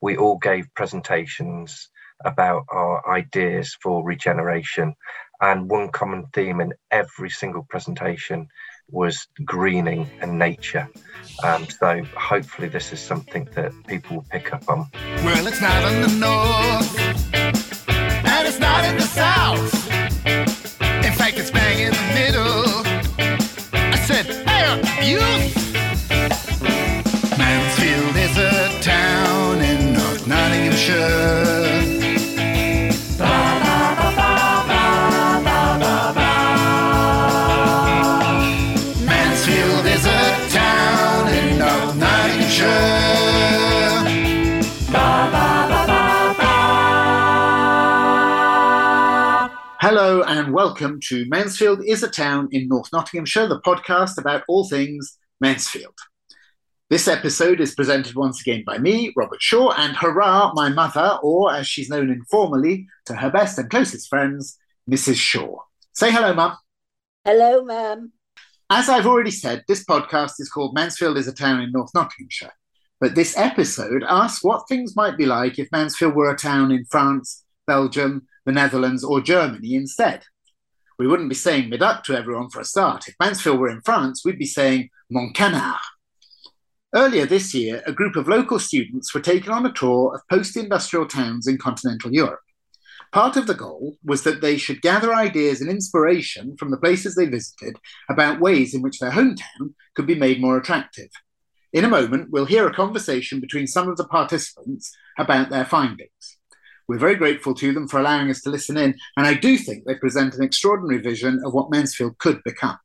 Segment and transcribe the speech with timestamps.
[0.00, 1.88] we all gave presentations
[2.24, 4.94] about our ideas for regeneration.
[5.40, 8.48] And one common theme in every single presentation
[8.88, 10.88] was greening and nature.
[11.42, 14.88] Um, so hopefully, this is something that people will pick up on.
[14.94, 19.75] Well, it's not in the north, and it's not in the south.
[50.78, 55.94] Welcome to Mansfield is a Town in North Nottinghamshire, the podcast about all things Mansfield.
[56.90, 61.50] This episode is presented once again by me, Robert Shaw, and hurrah, my mother, or
[61.50, 64.58] as she's known informally to her best and closest friends,
[64.90, 65.16] Mrs.
[65.16, 65.60] Shaw.
[65.94, 66.58] Say hello, Mum.
[67.24, 68.12] Hello, ma'am.
[68.68, 72.52] As I've already said, this podcast is called Mansfield is a Town in North Nottinghamshire.
[73.00, 76.84] But this episode asks what things might be like if Mansfield were a town in
[76.90, 80.22] France, Belgium, the Netherlands, or Germany instead.
[80.98, 83.06] We wouldn't be saying Medoc to everyone for a start.
[83.06, 85.80] If Mansfield were in France, we'd be saying Mon Canard.
[86.94, 90.56] Earlier this year, a group of local students were taken on a tour of post
[90.56, 92.40] industrial towns in continental Europe.
[93.12, 97.14] Part of the goal was that they should gather ideas and inspiration from the places
[97.14, 97.76] they visited
[98.08, 101.10] about ways in which their hometown could be made more attractive.
[101.72, 106.35] In a moment, we'll hear a conversation between some of the participants about their findings.
[106.88, 109.84] We're very grateful to them for allowing us to listen in, and I do think
[109.84, 112.78] they present an extraordinary vision of what Mansfield could become.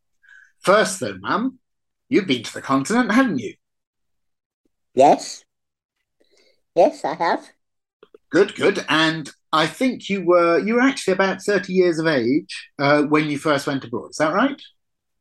[0.61, 1.59] First, though, Mum,
[2.09, 3.53] you've been to the continent, haven't you?
[4.93, 5.43] Yes.
[6.75, 7.49] Yes, I have.
[8.31, 8.85] Good, good.
[8.89, 13.29] And I think you were you were actually about thirty years of age uh, when
[13.29, 14.11] you first went abroad.
[14.11, 14.61] Is that right?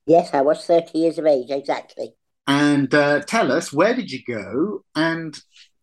[0.06, 2.14] Yes, I was 30 years of age, exactly.
[2.46, 4.82] And uh, tell us where did you go?
[4.96, 5.38] And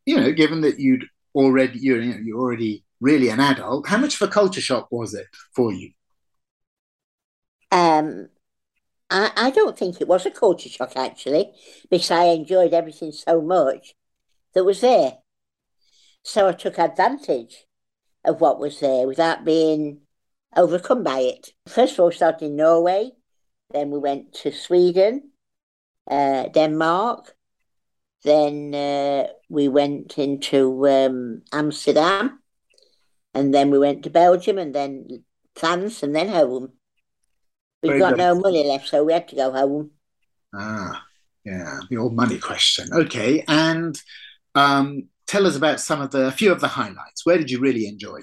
[0.06, 1.06] you know, given that you'd
[1.36, 5.13] already you know you're already really an adult, how much of a culture shock was
[5.13, 5.91] it for you?
[7.72, 8.30] Um,
[9.09, 11.52] I, I don't think it was a culture shock, actually,
[11.90, 13.96] because I enjoyed everything so much
[14.53, 15.13] that was there.
[16.24, 17.66] So I took advantage
[18.25, 20.02] of what was there without being
[20.56, 21.52] overcome by it.
[21.68, 23.12] First of all, we started in Norway,
[23.72, 25.31] then we went to Sweden,
[26.09, 27.36] uh, Denmark,
[28.24, 32.40] then uh, we went into um, Amsterdam,
[33.38, 35.24] and then we went to Belgium, and then
[35.56, 36.74] France, and then home.
[37.84, 38.18] We've Very got good.
[38.18, 39.92] no money left, so we had to go home.
[40.53, 41.06] Ah,
[41.46, 42.90] yeah, the old money question.
[42.92, 44.02] Okay, and
[44.56, 47.25] um, tell us about some of the a few of the highlights.
[47.25, 48.22] Where did you really enjoy?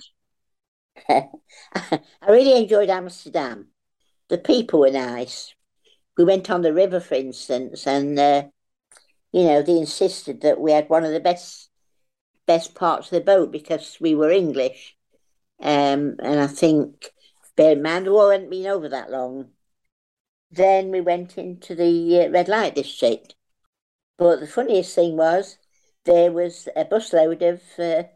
[1.08, 1.30] I
[2.28, 3.68] really enjoyed Amsterdam.
[4.28, 5.54] The people were nice.
[6.16, 8.44] We went on the river, for instance, and uh,
[9.32, 11.70] you know they insisted that we had one of the best
[12.46, 14.96] best parts of the boat because we were English.
[15.60, 17.10] Um, and I think,
[17.56, 19.50] bear in mind, the war hadn't been over that long.
[20.50, 23.34] Then we went into the uh, red light district.
[24.18, 25.58] But the funniest thing was
[26.04, 28.08] there was a busload of uh,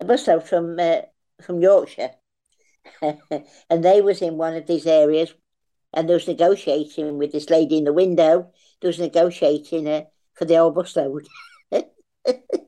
[0.00, 1.02] a busload from uh,
[1.42, 2.12] from Yorkshire,
[3.02, 5.34] and they was in one of these areas,
[5.94, 8.52] and there was negotiating with this lady in the window.
[8.80, 10.04] There was negotiating uh,
[10.34, 11.26] for the old busload.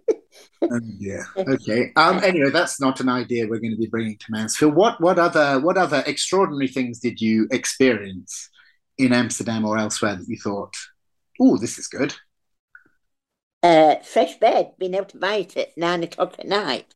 [0.71, 1.25] Oh, yeah.
[1.37, 1.93] Okay.
[1.97, 2.23] Um.
[2.25, 4.75] Anyway, that's not an idea we're going to be bringing to Mansfield.
[4.75, 8.49] What What other What other extraordinary things did you experience
[8.99, 10.75] in Amsterdam or elsewhere that you thought,
[11.41, 12.15] "Oh, this is good"?
[13.65, 16.95] uh, fresh bed, being able to buy it at nine o'clock at night.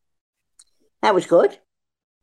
[1.01, 1.59] That was good.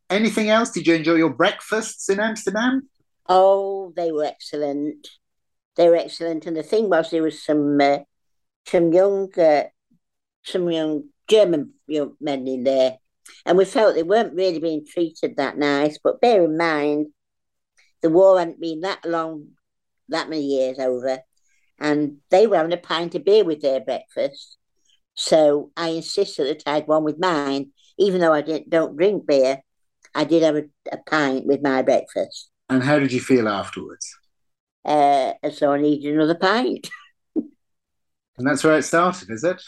[0.10, 0.70] Anything else?
[0.70, 2.88] Did you enjoy your breakfasts in Amsterdam?
[3.28, 5.08] Oh, they were excellent.
[5.76, 8.00] They were excellent, and the thing was, there was some uh,
[8.68, 9.64] some young uh,
[10.44, 12.97] some young German men in there,
[13.46, 15.97] and we felt they weren't really being treated that nice.
[16.03, 17.08] But bear in mind,
[18.02, 19.50] the war hadn't been that long,
[20.09, 21.20] that many years over,
[21.79, 24.58] and they were having a pint of beer with their breakfast.
[25.16, 29.26] So I insisted that I had one with mine, even though I didn't don't drink
[29.26, 29.61] beer.
[30.14, 32.50] I did have a, a pint with my breakfast.
[32.70, 34.08] And how did you feel afterwards?
[34.84, 36.90] Uh, so I needed another pint.
[38.38, 39.61] And that's where it started, is it?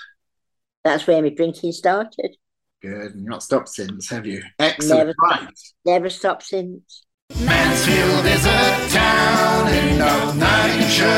[0.87, 2.37] That's where my drinking started.
[2.81, 3.11] Good.
[3.11, 4.41] And you've not stopped since, have you?
[4.57, 4.99] Excellent.
[4.99, 5.15] Never.
[5.21, 5.49] Right.
[5.85, 7.03] Never stopped since.
[7.41, 11.11] Mansfield is a town in North Nottinghamshire.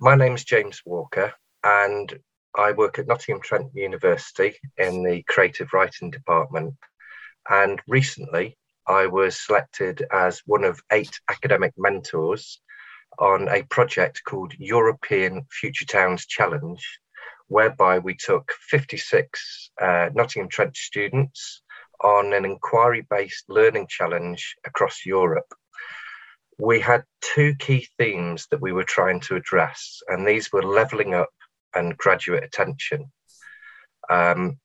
[0.00, 2.18] My name is James Walker, and
[2.56, 6.76] I work at Nottingham Trent University in the creative writing department.
[7.50, 12.60] And recently, I was selected as one of eight academic mentors
[13.18, 16.82] on a project called European Future Towns Challenge,
[17.48, 21.62] whereby we took 56 uh, Nottingham Trent students
[22.02, 25.54] on an inquiry based learning challenge across Europe
[26.58, 31.14] we had two key themes that we were trying to address, and these were levelling
[31.14, 31.30] up
[31.74, 33.10] and graduate retention.
[34.08, 34.58] Um,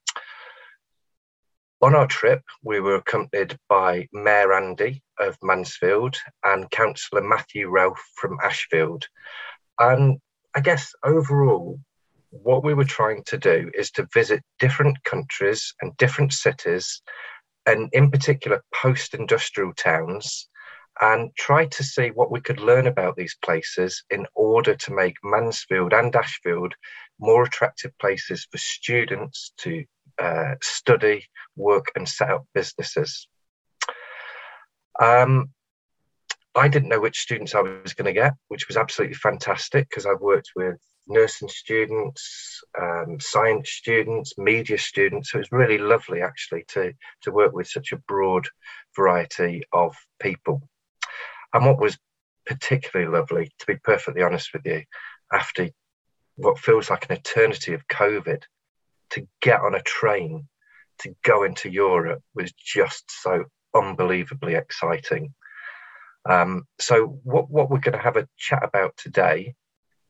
[1.82, 7.98] on our trip, we were accompanied by Mayor Andy of Mansfield and Councillor Matthew Relf
[8.16, 9.08] from Ashfield.
[9.80, 10.20] And
[10.56, 11.80] I guess overall,
[12.32, 17.02] what we were trying to do is to visit different countries and different cities,
[17.66, 20.50] and in particular post industrial towns,
[21.02, 25.16] and try to see what we could learn about these places in order to make
[25.24, 26.74] Mansfield and Ashfield
[27.20, 29.86] more attractive places for students to
[30.22, 31.26] uh, study,
[31.56, 33.28] work, and set up businesses.
[35.00, 35.52] Um,
[36.56, 40.06] I didn't know which students I was going to get, which was absolutely fantastic because
[40.06, 40.78] I've worked with
[41.08, 45.32] nursing students, um, science students, media students.
[45.32, 46.94] So it was really lovely actually to,
[47.24, 48.48] to work with such a broad
[48.96, 50.62] variety of people.
[51.54, 51.98] And what was
[52.46, 54.84] particularly lovely, to be perfectly honest with you,
[55.32, 55.70] after
[56.36, 58.44] what feels like an eternity of COVID,
[59.12, 60.48] to get on a train
[61.00, 63.46] to go into Europe was just so
[63.76, 65.34] unbelievably exciting.
[66.30, 69.56] Um, so, what, what we're going to have a chat about today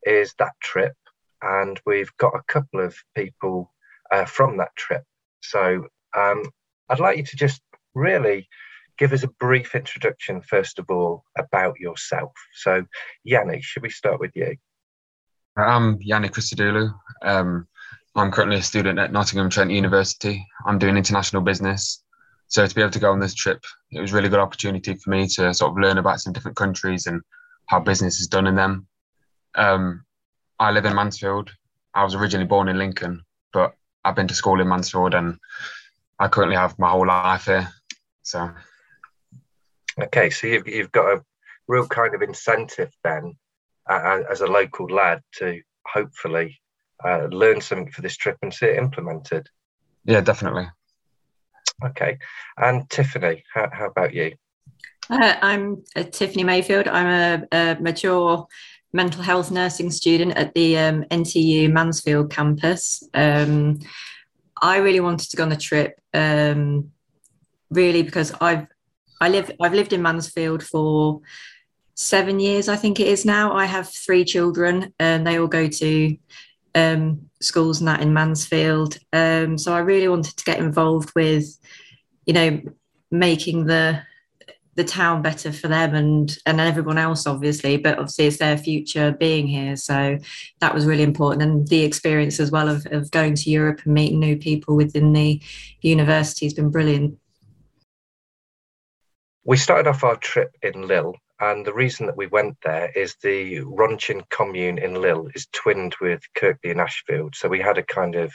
[0.04, 0.96] is that trip,
[1.42, 3.72] and we've got a couple of people
[4.12, 5.04] uh, from that trip.
[5.42, 5.88] So,
[6.18, 6.44] um,
[6.90, 7.62] I'd like you to just
[7.94, 8.50] really
[8.98, 12.34] give us a brief introduction, first of all, about yourself.
[12.54, 12.84] So,
[13.24, 14.57] Yanni, should we start with you?
[15.57, 16.94] I'm Yanni Christodoulou.
[17.22, 17.68] Um,
[18.15, 20.45] I'm currently a student at Nottingham Trent University.
[20.65, 22.03] I'm doing international business.
[22.47, 24.95] So to be able to go on this trip, it was a really good opportunity
[24.95, 27.21] for me to sort of learn about some different countries and
[27.67, 28.88] how business is done in them.
[29.56, 30.03] Um,
[30.59, 31.51] I live in Mansfield.
[31.94, 33.23] I was originally born in Lincoln,
[33.53, 35.38] but I've been to school in Mansfield and
[36.17, 37.69] I currently have my whole life here.
[38.23, 38.50] So
[40.01, 41.23] Okay, so you've you've got a
[41.67, 43.35] real kind of incentive then,
[43.89, 46.59] uh, as a local lad, to hopefully
[47.06, 49.48] uh, learn something for this trip and see it implemented.
[50.06, 50.68] Yeah, definitely.
[51.86, 52.18] Okay,
[52.57, 54.34] and Tiffany, how, how about you?
[55.10, 56.88] Uh, I'm uh, Tiffany Mayfield.
[56.88, 58.48] I'm a, a, mature
[58.92, 63.04] mental health nursing student at the um, NTU Mansfield campus.
[63.13, 63.80] Um,
[64.62, 66.92] I really wanted to go on the trip, um,
[67.69, 68.68] really because I've
[69.22, 71.22] I live I've lived in Mansfield for
[72.00, 73.52] seven years, I think it is now.
[73.52, 76.18] I have three children and they all go to
[76.75, 78.98] um, schools and that in Mansfield.
[79.13, 81.57] Um, so I really wanted to get involved with,
[82.25, 82.62] you know,
[83.12, 84.01] making the
[84.75, 89.12] the town better for them and and everyone else obviously but obviously it's their future
[89.12, 89.75] being here.
[89.75, 90.18] So
[90.62, 91.42] that was really important.
[91.42, 95.12] And the experience as well of, of going to europe and meeting new people within
[95.12, 95.42] the
[95.81, 97.18] university has been brilliant.
[99.44, 103.15] We started off our trip in Lille, and the reason that we went there is
[103.21, 107.35] the Ronchin commune in Lille is twinned with Kirkby in Ashfield.
[107.35, 108.33] So we had a kind of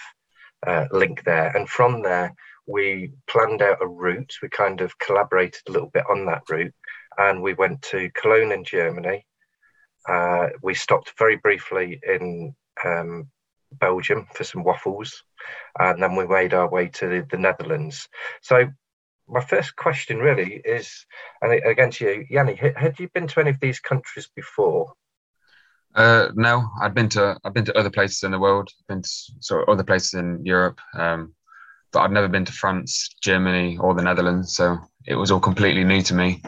[0.67, 1.55] uh, link there.
[1.55, 2.35] And from there,
[2.67, 4.33] we planned out a route.
[4.43, 6.75] We kind of collaborated a little bit on that route.
[7.19, 9.27] And we went to Cologne in Germany.
[10.09, 13.29] Uh, we stopped very briefly in um,
[13.73, 15.23] Belgium for some waffles.
[15.79, 18.09] And then we made our way to the, the Netherlands.
[18.41, 18.69] So
[19.29, 21.07] my first question really is,
[21.41, 24.93] and again to you, Yanni, had you been to any of these countries before?
[25.95, 29.11] Uh, no, I'd been to I've been to other places in the world, been to
[29.41, 31.35] sort of other places in Europe, um,
[31.93, 34.55] but I'd never been to France, Germany, or the Netherlands.
[34.55, 36.43] So it was all completely new to me,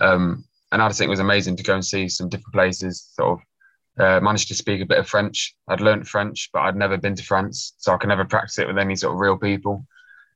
[0.00, 3.10] um, and I just think it was amazing to go and see some different places.
[3.14, 5.56] Sort of uh, managed to speak a bit of French.
[5.66, 8.68] I'd learned French, but I'd never been to France, so I could never practice it
[8.68, 9.86] with any sort of real people.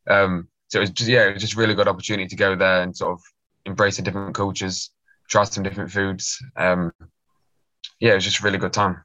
[0.08, 2.82] Um, so it was just yeah, it was just really good opportunity to go there
[2.82, 3.22] and sort of
[3.64, 4.90] embrace the different cultures,
[5.28, 6.38] try some different foods.
[6.56, 6.92] Um,
[8.00, 9.02] yeah, it was just a really good time.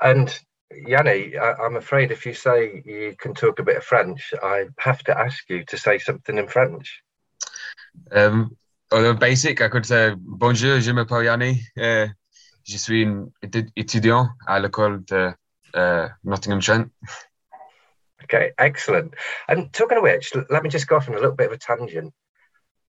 [0.00, 0.36] And
[0.70, 4.66] Yanni, I, am afraid if you say you can talk a bit of French, I
[4.78, 7.02] have to ask you to say something in French.
[8.12, 8.56] Um,
[8.90, 11.62] although basic, I could say bonjour, je m'appelle Yanni.
[11.76, 12.08] Uh,
[12.64, 13.30] je suis un
[13.76, 15.34] étudiant à l'école de
[15.74, 16.90] uh, Nottingham Trent.
[18.24, 19.14] Okay, excellent.
[19.48, 21.58] And talking of which, let me just go off on a little bit of a
[21.58, 22.12] tangent.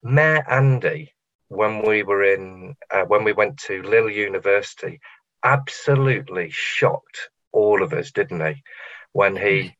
[0.02, 1.12] Mayor Andy,
[1.48, 5.00] when we were in, uh, when we went to Lille University,
[5.42, 8.62] absolutely shocked all of us, didn't he?
[9.12, 9.74] When he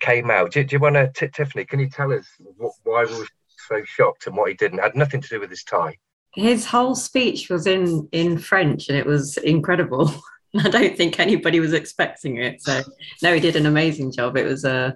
[0.00, 0.52] came out.
[0.52, 1.64] Do, do you want to, Tiffany?
[1.64, 3.28] Can you tell us what, why we were
[3.68, 4.72] so shocked and what he did?
[4.72, 5.96] And had nothing to do with his tie.
[6.34, 10.12] His whole speech was in in French, and it was incredible.
[10.58, 12.62] I don't think anybody was expecting it.
[12.62, 12.82] So
[13.22, 14.36] no, he did an amazing job.
[14.36, 14.92] It was uh,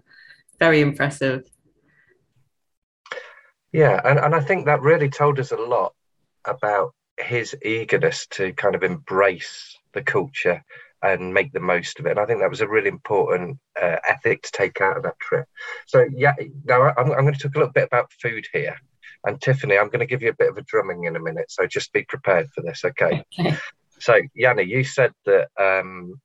[0.58, 1.44] very impressive.
[3.72, 5.94] Yeah, and, and I think that really told us a lot
[6.44, 10.62] about his eagerness to kind of embrace the culture
[11.02, 12.10] and make the most of it.
[12.10, 15.18] And I think that was a really important uh, ethic to take out of that
[15.20, 15.46] trip.
[15.86, 16.34] So yeah,
[16.64, 18.76] now I'm, I'm going to talk a little bit about food here.
[19.24, 21.50] And Tiffany, I'm going to give you a bit of a drumming in a minute,
[21.50, 23.24] so just be prepared for this, okay?
[23.38, 23.56] okay.
[23.98, 26.20] So Yanni, you said that um,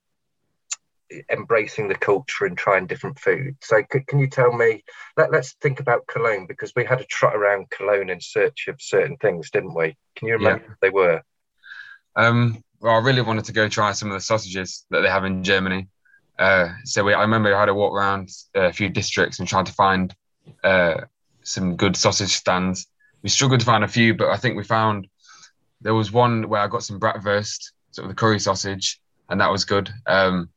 [1.30, 3.56] embracing the culture and trying different food.
[3.62, 4.84] So c- can you tell me?
[5.18, 8.82] Let, us think about Cologne because we had a trot around Cologne in search of
[8.82, 9.96] certain things, didn't we?
[10.16, 10.70] Can you remember yeah.
[10.70, 11.22] what they were?
[12.16, 15.26] Um, well, I really wanted to go try some of the sausages that they have
[15.26, 15.88] in Germany.
[16.38, 19.66] Uh, so we, I remember I had to walk around a few districts and trying
[19.66, 20.14] to find
[20.64, 21.02] uh,
[21.44, 22.88] some good sausage stands.
[23.22, 25.08] We struggled to find a few, but I think we found
[25.82, 29.52] there was one where I got some bratwurst, sort of the curry sausage, and that
[29.52, 29.90] was good.
[30.06, 30.50] Um,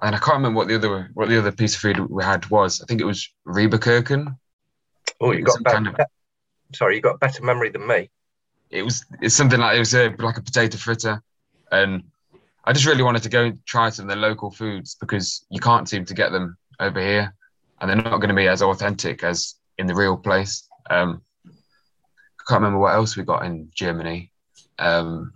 [0.00, 2.48] and I can't remember what the other what the other piece of food we had
[2.50, 2.80] was.
[2.82, 4.36] I think it was Reibekuchen.
[5.20, 5.96] Oh, you got better, kind of,
[6.74, 8.10] sorry, you got better memory than me.
[8.70, 11.22] It was it's something like it was a, like a potato fritter,
[11.72, 12.02] and
[12.64, 15.60] I just really wanted to go and try some of the local foods because you
[15.60, 17.34] can't seem to get them over here,
[17.80, 20.68] and they're not going to be as authentic as in the real place.
[20.90, 24.32] Um, I can't remember what else we got in Germany.
[24.78, 25.32] Um,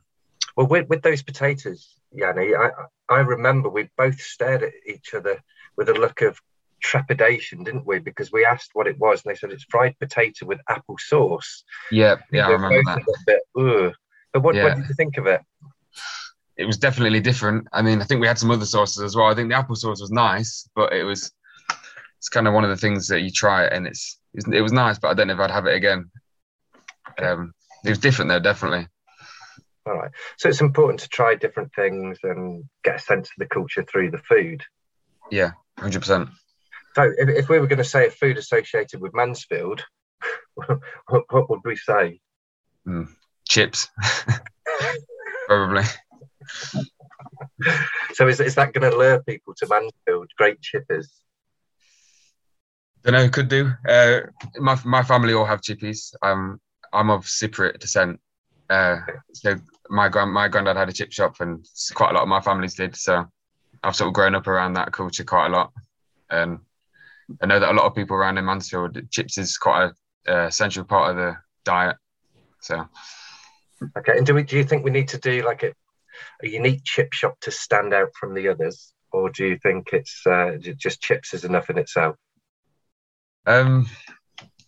[0.57, 2.71] well, with, with those potatoes, Yanni, I,
[3.09, 5.41] I remember we both stared at each other
[5.77, 6.41] with a look of
[6.83, 7.99] trepidation, didn't we?
[7.99, 11.65] Because we asked what it was, and they said it's fried potato with apple sauce.
[11.91, 13.03] Yeah, yeah, I remember that.
[13.27, 13.95] Bit,
[14.33, 14.65] but what, yeah.
[14.65, 15.41] what did you think of it?
[16.57, 17.67] It was definitely different.
[17.73, 19.27] I mean, I think we had some other sauces as well.
[19.27, 21.33] I think the apple sauce was nice, but it was
[22.19, 24.73] it's kind of one of the things that you try it and it's it was
[24.73, 26.11] nice, but I don't know if I'd have it again.
[27.19, 27.55] Um,
[27.85, 28.87] it was different though, definitely.
[29.87, 30.11] All right.
[30.37, 34.11] So it's important to try different things and get a sense of the culture through
[34.11, 34.63] the food.
[35.31, 36.29] Yeah, hundred percent.
[36.95, 39.85] So if, if we were going to say a food associated with Mansfield,
[40.55, 40.79] what,
[41.31, 42.21] what would we say?
[42.87, 43.09] Mm,
[43.49, 43.89] chips,
[45.47, 45.85] probably.
[48.15, 50.31] so is, is that going to lure people to Mansfield?
[50.37, 51.07] Great chippers.
[53.03, 53.29] Don't know.
[53.31, 53.73] Could do.
[53.89, 54.21] Uh,
[54.59, 56.13] my my family all have chippies.
[56.23, 56.61] Um,
[56.93, 58.21] I'm of Cypriot descent,
[58.71, 59.01] uh,
[59.33, 59.57] so
[59.89, 62.75] my grand my granddad had a chip shop, and quite a lot of my families
[62.75, 62.97] did.
[62.97, 63.27] So
[63.83, 65.73] I've sort of grown up around that culture quite a lot,
[66.31, 66.61] and
[67.43, 69.91] I know that a lot of people around in Mansfield, chips is quite
[70.27, 71.97] a uh, essential part of the diet.
[72.61, 72.87] So,
[73.99, 74.17] okay.
[74.17, 75.73] And do we do you think we need to do like a,
[76.43, 80.25] a unique chip shop to stand out from the others, or do you think it's
[80.27, 82.17] uh, just chips is enough in itself?
[83.47, 83.89] Um,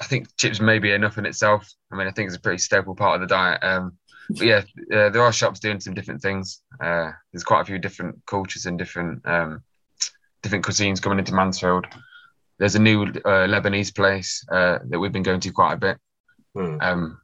[0.02, 1.72] I think chips may be enough in itself.
[1.92, 3.62] I mean, I think it's a pretty staple part of the diet.
[3.62, 3.96] Um,
[4.30, 6.60] but yeah, uh, there are shops doing some different things.
[6.80, 9.62] Uh, there's quite a few different cultures and different um,
[10.42, 11.86] different cuisines coming into Mansfield.
[12.58, 15.98] There's a new uh, Lebanese place uh, that we've been going to quite a bit.
[16.56, 16.82] Mm.
[16.82, 17.20] Um,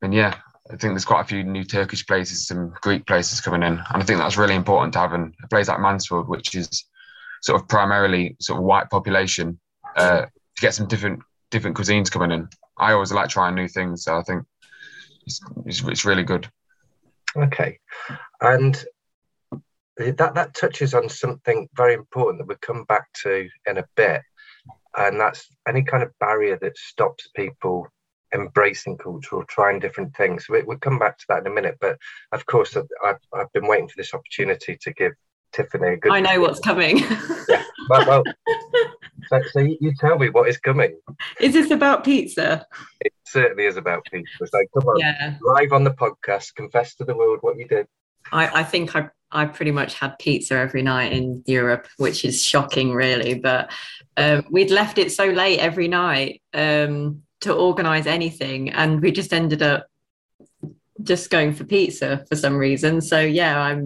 [0.00, 0.36] and yeah,
[0.68, 4.02] I think there's quite a few new Turkish places, some Greek places coming in, and
[4.02, 6.86] I think that's really important to have in a place like Mansfield, which is
[7.42, 9.60] sort of primarily sort of white population,
[9.96, 12.48] uh, to get some different different cuisines coming in.
[12.78, 14.44] I always like trying new things, so I think
[15.26, 16.48] it's, it's, it's really good.
[17.36, 17.78] Okay,
[18.40, 18.82] and
[19.96, 24.22] that that touches on something very important that we'll come back to in a bit,
[24.96, 27.86] and that's any kind of barrier that stops people
[28.34, 30.46] embracing culture or trying different things.
[30.48, 31.98] We, will come back to that in a minute, but
[32.32, 35.12] of course, I've, I've been waiting for this opportunity to give
[35.52, 36.12] Tiffany a good.
[36.12, 36.98] I know what's coming.
[37.48, 38.24] yeah, well, well
[39.30, 40.98] so, so you tell me what is coming.
[41.40, 42.66] Is this about pizza?
[43.00, 44.46] It certainly is about pizza.
[44.46, 45.36] So come on, yeah.
[45.40, 47.86] live on the podcast, confess to the world what you did.
[48.32, 52.42] I, I think I I pretty much had pizza every night in Europe, which is
[52.42, 53.34] shocking, really.
[53.34, 53.70] But
[54.16, 59.32] um, we'd left it so late every night um, to organise anything, and we just
[59.32, 59.86] ended up
[61.02, 63.00] just going for pizza for some reason.
[63.00, 63.80] So yeah, I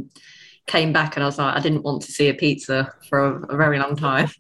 [0.67, 3.55] came back and I was like, I didn't want to see a pizza for a,
[3.55, 4.31] a very long time.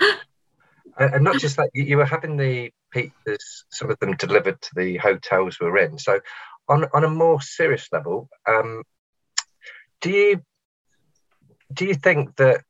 [0.98, 4.96] and not just that, you were having the pizzas, some of them delivered to the
[4.98, 5.98] hotels we're in.
[5.98, 6.20] So,
[6.68, 8.82] on on a more serious level, um,
[10.00, 10.42] do you
[11.72, 12.62] do you think that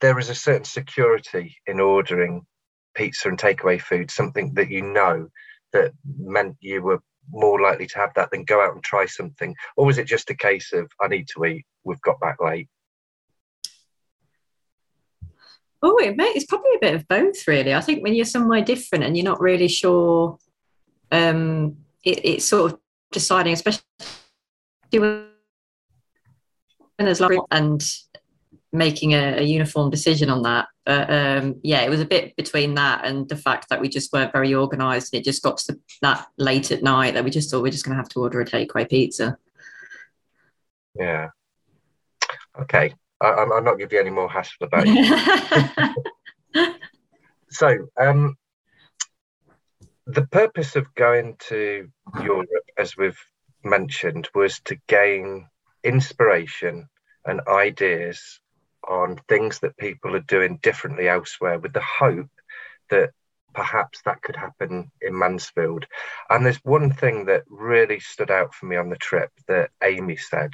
[0.00, 2.46] there is a certain security in ordering
[2.94, 5.28] pizza and takeaway food, something that you know
[5.72, 9.54] that meant you were more likely to have that than go out and try something?
[9.76, 12.68] Or was it just a case of, I need to eat, we've got back late?
[15.88, 17.72] Oh, it may, it's probably a bit of both, really.
[17.72, 20.36] I think when you're somewhere different and you're not really sure,
[21.12, 22.80] um, it, it's sort of
[23.12, 23.84] deciding, especially
[24.90, 25.28] when
[26.98, 27.88] there's and
[28.72, 30.66] making a, a, uniform decision on that.
[30.84, 34.12] But um, yeah, it was a bit between that and the fact that we just
[34.12, 35.14] weren't very organised.
[35.14, 37.84] And it just got to that late at night that we just thought we're just
[37.84, 39.38] going to have to order a takeaway pizza.
[40.98, 41.28] Yeah.
[42.60, 42.92] Okay.
[43.20, 45.96] I, am not giving you any more hassle about it.
[47.50, 48.36] so, um,
[50.06, 51.88] the purpose of going to
[52.22, 53.18] Europe, as we've
[53.64, 55.48] mentioned, was to gain
[55.82, 56.88] inspiration
[57.24, 58.40] and ideas
[58.88, 62.30] on things that people are doing differently elsewhere with the hope
[62.90, 63.10] that
[63.52, 65.86] perhaps that could happen in Mansfield.
[66.30, 70.16] And there's one thing that really stood out for me on the trip that Amy
[70.16, 70.52] said.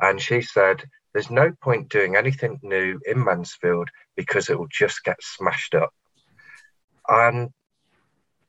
[0.00, 5.04] And she said, There's no point doing anything new in Mansfield because it will just
[5.04, 5.90] get smashed up.
[7.08, 7.50] And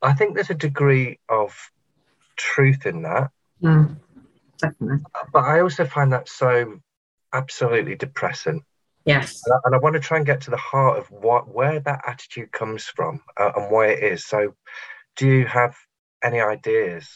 [0.00, 1.54] I think there's a degree of
[2.36, 3.30] truth in that.
[3.62, 3.96] Mm,
[4.58, 5.04] definitely.
[5.32, 6.78] But I also find that so
[7.32, 8.62] absolutely depressing.
[9.04, 9.42] Yes.
[9.44, 11.80] And I, and I, want to try and get to the heart of what where
[11.80, 14.24] that attitude comes from uh, and why it is.
[14.24, 14.54] So,
[15.16, 15.76] do you have
[16.22, 17.08] any ideas?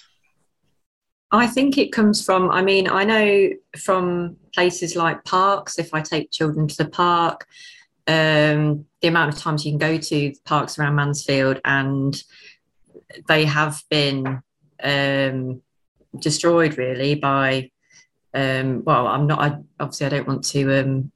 [1.31, 6.01] I think it comes from, I mean, I know from places like parks, if I
[6.01, 7.47] take children to the park,
[8.07, 12.23] um, the amount of times you can go to parks around Mansfield and
[13.29, 14.43] they have been
[14.83, 15.61] um,
[16.19, 17.71] destroyed really by,
[18.33, 21.13] um, well, I'm not, I, obviously, I don't want to um,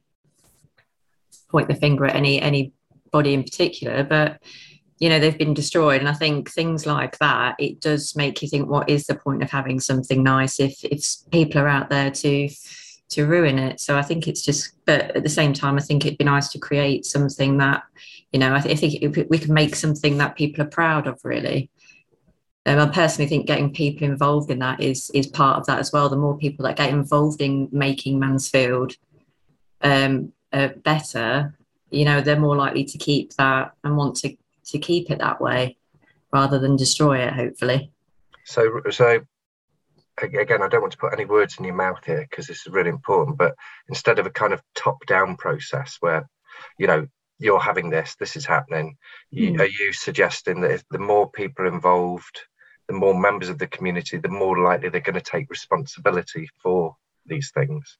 [1.49, 4.41] point the finger at any anybody in particular, but
[5.03, 5.99] you know they've been destroyed.
[5.99, 9.43] And i think things like that it does make you think what is the point
[9.43, 12.49] of having something nice if if people are out there to
[13.09, 13.81] to ruin it?
[13.81, 16.47] So i think it's just but at the same time i think it'd be nice
[16.53, 17.83] to create something that
[18.31, 21.19] you know i, th- I think we can make something that people are proud of
[21.25, 21.69] really.
[22.65, 25.91] Um, I personally think getting people involved in that is is part of that as
[25.91, 26.07] well.
[26.07, 28.93] The more people that get involved in making Mansfield
[29.81, 31.57] um, uh, better,
[31.91, 35.41] you know, they're more likely to keep that and want to to keep it that
[35.41, 35.77] way
[36.31, 37.33] rather than destroy it.
[37.33, 37.91] Hopefully.
[38.45, 39.21] So, so
[40.21, 42.73] again, I don't want to put any words in your mouth here because this is
[42.73, 43.37] really important.
[43.37, 43.55] But
[43.87, 46.27] instead of a kind of top-down process where,
[46.77, 47.07] you know,
[47.39, 48.95] you're having this, this is happening,
[49.33, 49.59] mm.
[49.59, 52.41] are you suggesting that if the more people involved,
[52.87, 56.95] the more members of the community, the more likely they're going to take responsibility for
[57.25, 57.97] these things?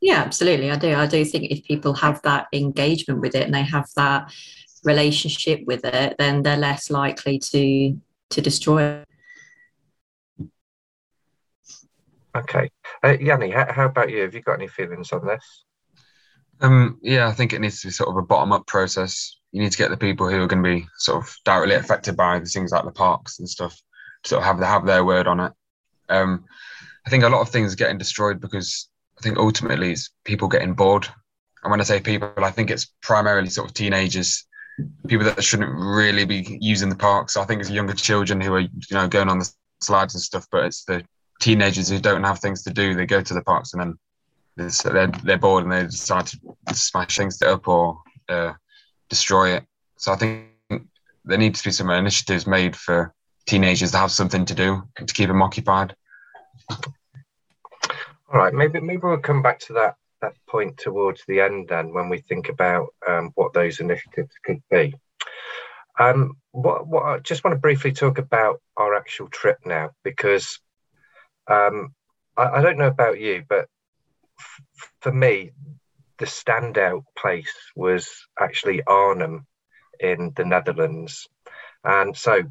[0.00, 0.70] Yeah, absolutely.
[0.70, 0.94] I do.
[0.94, 4.32] I do think if people have that engagement with it and they have that
[4.84, 7.98] relationship with it, then they're less likely to
[8.30, 9.08] to destroy it.
[12.36, 12.70] Okay,
[13.04, 14.22] uh, Yanni, how, how about you?
[14.22, 15.64] Have you got any feelings on this?
[16.60, 19.36] Um, yeah, I think it needs to be sort of a bottom up process.
[19.52, 22.16] You need to get the people who are going to be sort of directly affected
[22.16, 23.80] by the things like the parks and stuff,
[24.24, 25.52] to sort of have have their word on it.
[26.08, 26.44] Um,
[27.06, 30.48] I think a lot of things are getting destroyed because I think ultimately it's people
[30.48, 31.06] getting bored.
[31.62, 34.44] And when I say people, I think it's primarily sort of teenagers,
[35.06, 37.36] people that shouldn't really be using the parks.
[37.36, 40.46] I think it's younger children who are, you know, going on the slides and stuff,
[40.50, 41.04] but it's the
[41.40, 42.94] teenagers who don't have things to do.
[42.94, 43.98] They go to the parks and
[44.56, 46.38] then they're, they're bored and they decide to
[46.74, 48.52] smash things up or uh,
[49.08, 49.64] destroy it.
[49.96, 50.46] So I think
[51.24, 53.14] there needs to be some initiatives made for
[53.46, 55.94] teenagers to have something to do to keep them occupied.
[56.70, 61.92] All right, maybe maybe we'll come back to that that point towards the end then
[61.92, 64.94] when we think about um, what those initiatives could be.
[65.98, 70.58] Um, what, what I just want to briefly talk about our actual trip now because
[71.48, 71.94] um,
[72.36, 73.68] I, I, don't know about you, but
[74.38, 75.52] f- for me,
[76.18, 79.46] the standout place was actually Arnhem
[80.00, 81.28] in the Netherlands.
[81.84, 82.42] And so,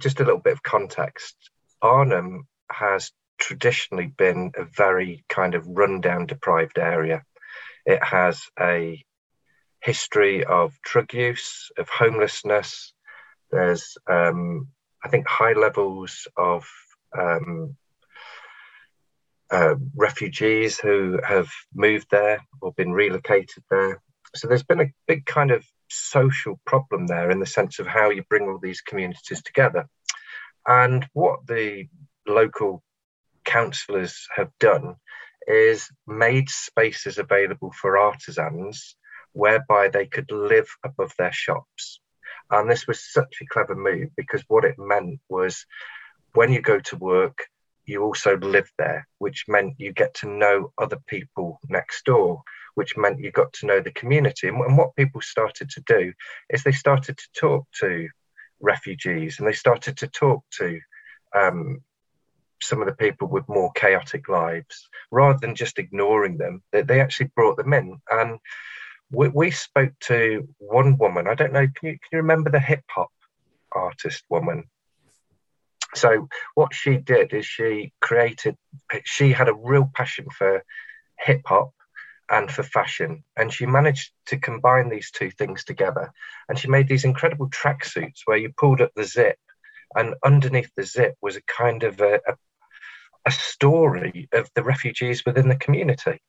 [0.00, 1.34] just a little bit of context
[1.82, 7.22] Arnhem has traditionally been a very kind of rundown, deprived area.
[7.84, 9.04] It has a
[9.80, 12.92] history of drug use, of homelessness.
[13.50, 14.68] There's, um,
[15.04, 16.66] I think, high levels of
[17.16, 17.76] um,
[19.50, 24.02] uh, refugees who have moved there or been relocated there.
[24.34, 28.10] So there's been a big kind of social problem there in the sense of how
[28.10, 29.86] you bring all these communities together.
[30.66, 31.86] And what the
[32.26, 32.82] local
[33.46, 34.96] councillors have done
[35.46, 38.96] is made spaces available for artisans
[39.32, 42.00] whereby they could live above their shops.
[42.50, 45.64] And this was such a clever move because what it meant was
[46.34, 47.46] when you go to work,
[47.86, 52.42] you also live there, which meant you get to know other people next door,
[52.74, 54.48] which meant you got to know the community.
[54.48, 56.12] And, what people started to do
[56.50, 58.08] is they started to talk to
[58.60, 60.80] refugees and they started to talk to
[61.34, 61.80] um,
[62.60, 67.00] some of the people with more chaotic lives rather than just ignoring them they, they
[67.00, 68.00] actually brought them in.
[68.10, 68.38] And
[69.10, 72.58] we, we spoke to one woman i don't know can you, can you remember the
[72.58, 73.10] hip hop
[73.76, 74.64] artist woman?
[75.94, 78.56] So what she did is she created
[79.04, 80.62] she had a real passion for
[81.18, 81.72] hip hop
[82.28, 86.12] and for fashion and she managed to combine these two things together.
[86.48, 89.38] And she made these incredible tracksuits where you pulled up the zip
[89.96, 92.34] and underneath the zip was a kind of a, a,
[93.26, 96.20] a story of the refugees within the community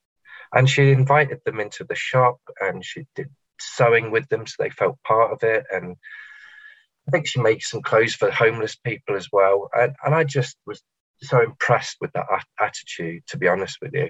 [0.54, 4.70] and she invited them into the shop and she did sewing with them so they
[4.70, 5.98] felt part of it and
[7.08, 9.70] I think she made some clothes for homeless people as well.
[9.74, 10.82] And, and I just was
[11.22, 12.26] so impressed with that
[12.60, 14.10] attitude, to be honest with you.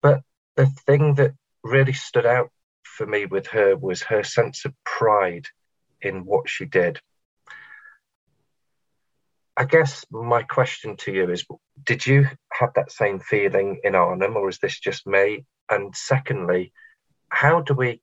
[0.00, 0.22] But
[0.54, 1.32] the thing that
[1.64, 2.50] really stood out
[2.84, 5.46] for me with her was her sense of pride
[6.00, 7.00] in what she did.
[9.56, 11.44] I guess my question to you is
[11.84, 15.44] Did you have that same feeling in Arnhem, or is this just me?
[15.70, 16.72] And secondly,
[17.28, 18.00] how do we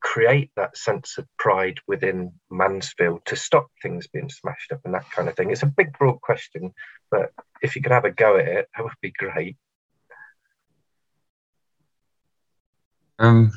[0.00, 5.10] create that sense of pride within Mansfield to stop things being smashed up and that
[5.10, 5.50] kind of thing?
[5.50, 6.72] It's a big, broad question,
[7.10, 7.30] but
[7.62, 9.56] if you could have a go at it, that would be great.
[13.18, 13.52] Um,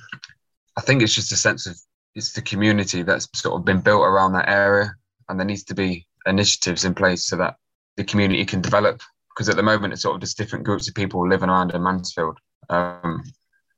[0.78, 1.78] I think it's just a sense of
[2.16, 4.94] it's the community that's sort of been built around that area,
[5.30, 7.56] and there needs to be initiatives in place so that
[7.98, 9.02] the community can develop.
[9.30, 11.82] Because at the moment, it's sort of just different groups of people living around in
[11.82, 12.38] Mansfield.
[12.70, 13.24] Um,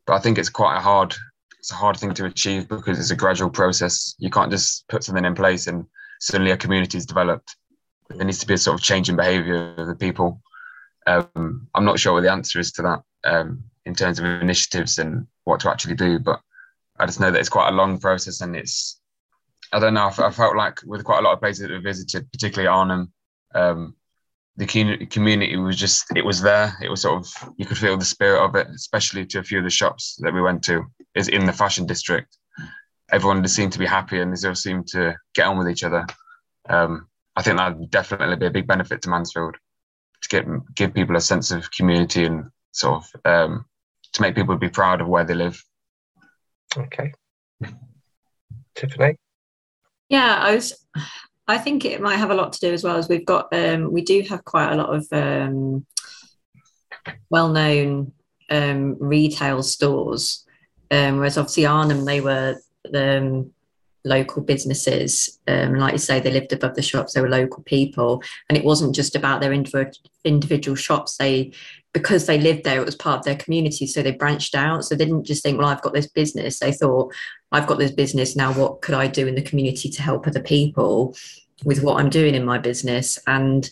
[0.06, 1.16] but I think it's quite a hard
[1.66, 4.14] it's a hard thing to achieve because it's a gradual process.
[4.20, 5.88] You can't just put something in place and
[6.20, 7.56] suddenly a community is developed.
[8.08, 10.44] There needs to be a sort of change in behaviour of the people.
[11.08, 15.00] Um, I'm not sure what the answer is to that um, in terms of initiatives
[15.00, 16.40] and what to actually do, but
[17.00, 19.02] I just know that it's quite a long process and it's.
[19.72, 20.12] I don't know.
[20.18, 23.12] I felt like with quite a lot of places that we visited, particularly Arnhem,
[23.54, 23.96] um,
[24.58, 26.78] the community was just it was there.
[26.82, 29.58] It was sort of you could feel the spirit of it especially to a few
[29.58, 32.38] of the shops that we went to is in the fashion district.
[33.12, 35.84] Everyone just seemed to be happy and they all seemed to get on with each
[35.84, 36.06] other.
[36.68, 39.58] Um, i think that would definitely be a big benefit to mansfield
[40.22, 43.66] to get give people a sense of community and sort of um,
[44.14, 45.62] to make people be proud of where they live.
[46.78, 47.12] Okay.
[48.76, 49.18] Tiffany
[50.10, 50.86] yeah i was
[51.48, 53.92] I think it might have a lot to do as well as we've got um,
[53.92, 55.86] we do have quite a lot of um,
[57.30, 58.12] well-known
[58.50, 60.44] um, retail stores,
[60.90, 63.52] um, whereas obviously Arnhem they were the um,
[64.06, 65.40] local businesses.
[65.48, 67.14] Um, like you say, they lived above the shops.
[67.14, 69.54] They were local people, and it wasn't just about their
[70.24, 71.18] individual shops.
[71.18, 71.52] They
[71.96, 73.88] because they lived there, it was part of their community.
[73.88, 74.84] So they branched out.
[74.84, 76.60] So they didn't just think, well, I've got this business.
[76.60, 77.14] They thought,
[77.54, 78.52] I've got this business now.
[78.52, 81.16] What could I do in the community to help other people
[81.64, 83.18] with what I'm doing in my business?
[83.28, 83.70] And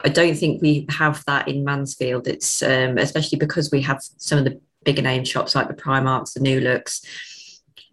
[0.00, 2.26] I don't think we have that in Mansfield.
[2.26, 6.34] It's um, especially because we have some of the bigger name shops like the Primarks,
[6.34, 7.06] the New Looks.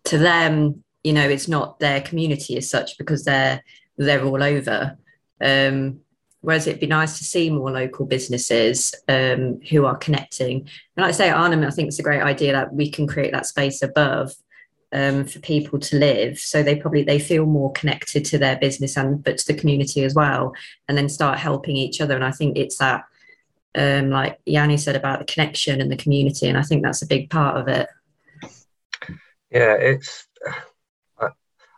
[0.05, 3.63] To them, you know, it's not their community as such because they're
[3.97, 4.97] they're all over.
[5.41, 6.01] Um,
[6.41, 10.59] Whereas it'd be nice to see more local businesses um, who are connecting.
[10.59, 10.69] And
[11.03, 13.45] like I say, Arnhem, I think it's a great idea that we can create that
[13.45, 14.33] space above
[14.93, 16.39] um, for people to live.
[16.39, 20.05] So they probably they feel more connected to their business and but to the community
[20.05, 20.53] as well,
[20.87, 22.15] and then start helping each other.
[22.15, 23.03] And I think it's that,
[23.75, 27.07] um, like Yanni said about the connection and the community, and I think that's a
[27.07, 27.89] big part of it.
[29.51, 30.25] Yeah, it's.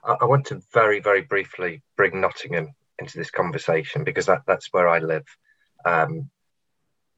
[0.03, 4.87] I, want to very, very briefly bring Nottingham into this conversation because that, that's where
[4.87, 5.25] I live.
[5.85, 6.29] Um,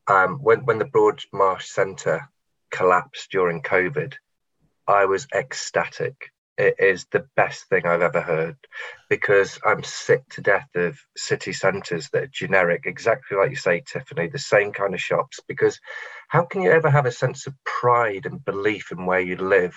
[0.08, 2.30] um, when when the Broadmarsh Centre
[2.72, 4.14] collapsed during COVID,
[4.88, 6.32] I was ecstatic.
[6.58, 8.58] It is the best thing I've ever heard
[9.10, 13.82] because I'm sick to death of city centres that are generic, exactly like you say,
[13.82, 15.40] Tiffany, the same kind of shops.
[15.48, 15.80] Because
[16.28, 19.76] how can you ever have a sense of pride and belief in where you live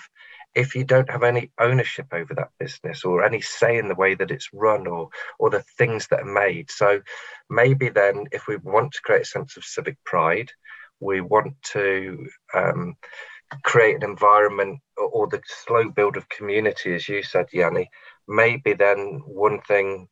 [0.55, 4.15] if you don't have any ownership over that business or any say in the way
[4.15, 6.71] that it's run or or the things that are made.
[6.71, 7.01] So
[7.49, 10.51] maybe then if we want to create a sense of civic pride
[10.99, 12.95] we want to um,
[13.63, 17.89] create an environment or, or the slow build of community as you said yanni
[18.27, 20.07] maybe then one thing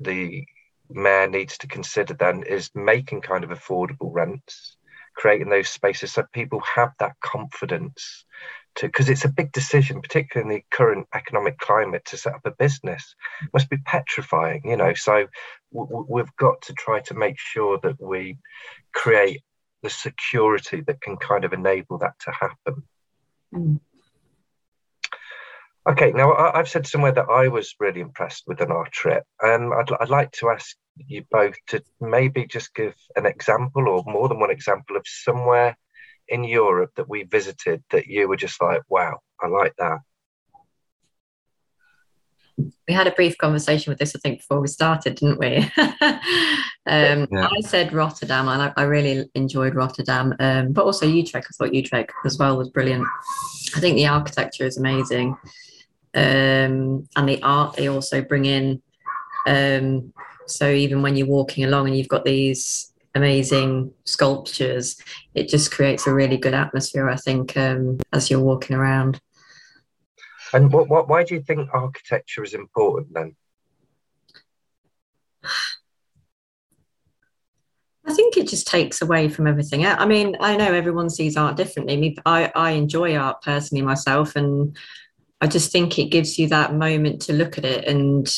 [0.00, 0.44] the
[0.90, 4.76] mayor needs to consider then is making kind of affordable rents
[5.14, 8.24] creating those spaces so people have that confidence
[8.76, 12.44] to because it's a big decision particularly in the current economic climate to set up
[12.44, 13.14] a business.
[13.42, 15.26] It must be petrifying you know so
[15.72, 18.38] w- we've got to try to make sure that we
[18.92, 19.42] create
[19.82, 22.82] the security that can kind of enable that to happen.
[23.54, 23.80] Mm.
[25.86, 29.24] Okay, now I, have said somewhere that I was really impressed with on our trip,
[29.40, 34.02] and I'd, I'd like to ask you both to maybe just give an example or
[34.06, 35.76] more than one example of somewhere
[36.28, 39.98] in Europe that we visited that you were just like, wow, I like that.
[42.86, 45.56] We had a brief conversation with this, I think, before we started, didn't we?
[46.86, 47.48] um, yeah.
[47.50, 51.48] I said Rotterdam, and I, I really enjoyed Rotterdam, um, but also Utrecht.
[51.50, 53.04] I thought Utrecht as well was brilliant.
[53.74, 55.36] I think the architecture is amazing
[56.14, 58.82] um, and the art they also bring in.
[59.46, 60.12] Um,
[60.46, 64.96] so even when you're walking along and you've got these amazing sculptures,
[65.34, 69.20] it just creates a really good atmosphere, I think, um, as you're walking around.
[70.52, 73.36] And what, what, why do you think architecture is important then?
[78.06, 79.86] I think it just takes away from everything.
[79.86, 82.18] I mean, I know everyone sees art differently.
[82.26, 84.76] I, I enjoy art personally myself, and
[85.40, 88.28] I just think it gives you that moment to look at it and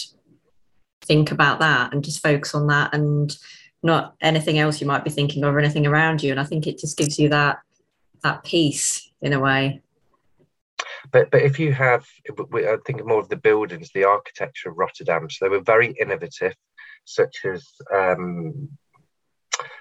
[1.06, 3.36] think about that and just focus on that and
[3.82, 6.30] not anything else you might be thinking of or anything around you.
[6.30, 7.58] And I think it just gives you that
[8.22, 9.82] that peace in a way.
[11.12, 15.30] But but if you have, I think more of the buildings, the architecture of Rotterdam.
[15.30, 16.54] So they were very innovative,
[17.04, 17.64] such as
[17.94, 18.68] um,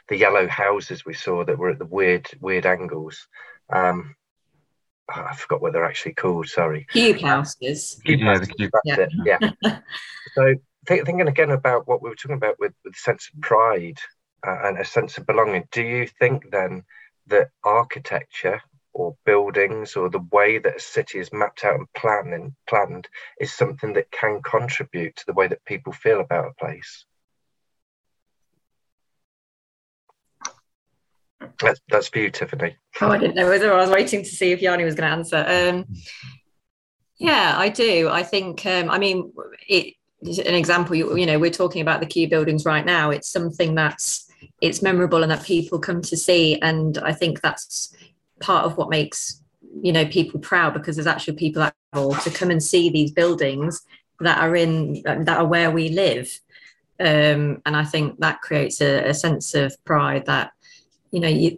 [0.08, 3.28] the yellow houses we saw that were at the weird weird angles.
[3.74, 4.16] Um,
[5.10, 6.48] I forgot what they're actually called.
[6.48, 8.00] Sorry, cube houses.
[8.06, 8.54] Cube yeah, houses.
[8.86, 9.08] Yeah.
[9.26, 9.40] Yeah.
[10.36, 10.56] so
[10.88, 14.00] th- thinking again about what we were talking about with, with sense of pride
[14.45, 15.67] uh, and a sense of belonging.
[15.71, 16.84] Do you think then
[17.28, 18.62] that architecture
[18.93, 23.08] or buildings or the way that a city is mapped out and planned and planned
[23.39, 27.06] is something that can contribute to the way that people feel about a place?
[31.62, 32.78] That's, that's for you, Tiffany.
[33.02, 35.17] Oh, I didn't know whether I was waiting to see if Yanni was going to
[35.17, 35.45] answer.
[35.48, 35.86] Um,
[37.17, 38.10] yeah, I do.
[38.10, 39.34] I think, um, I mean,
[39.67, 39.95] it,
[40.26, 43.10] an example, you, you know, we're talking about the key buildings right now.
[43.12, 44.30] It's something that's,
[44.62, 46.60] it's memorable and that people come to see.
[46.62, 47.96] And I think that's
[48.40, 49.42] part of what makes,
[49.82, 53.12] you know, people proud because there's actually people that travel to come and see these
[53.12, 53.82] buildings
[54.20, 56.40] that are in, that are where we live.
[57.00, 60.52] Um, and I think that creates a, a sense of pride that
[61.12, 61.56] you know you,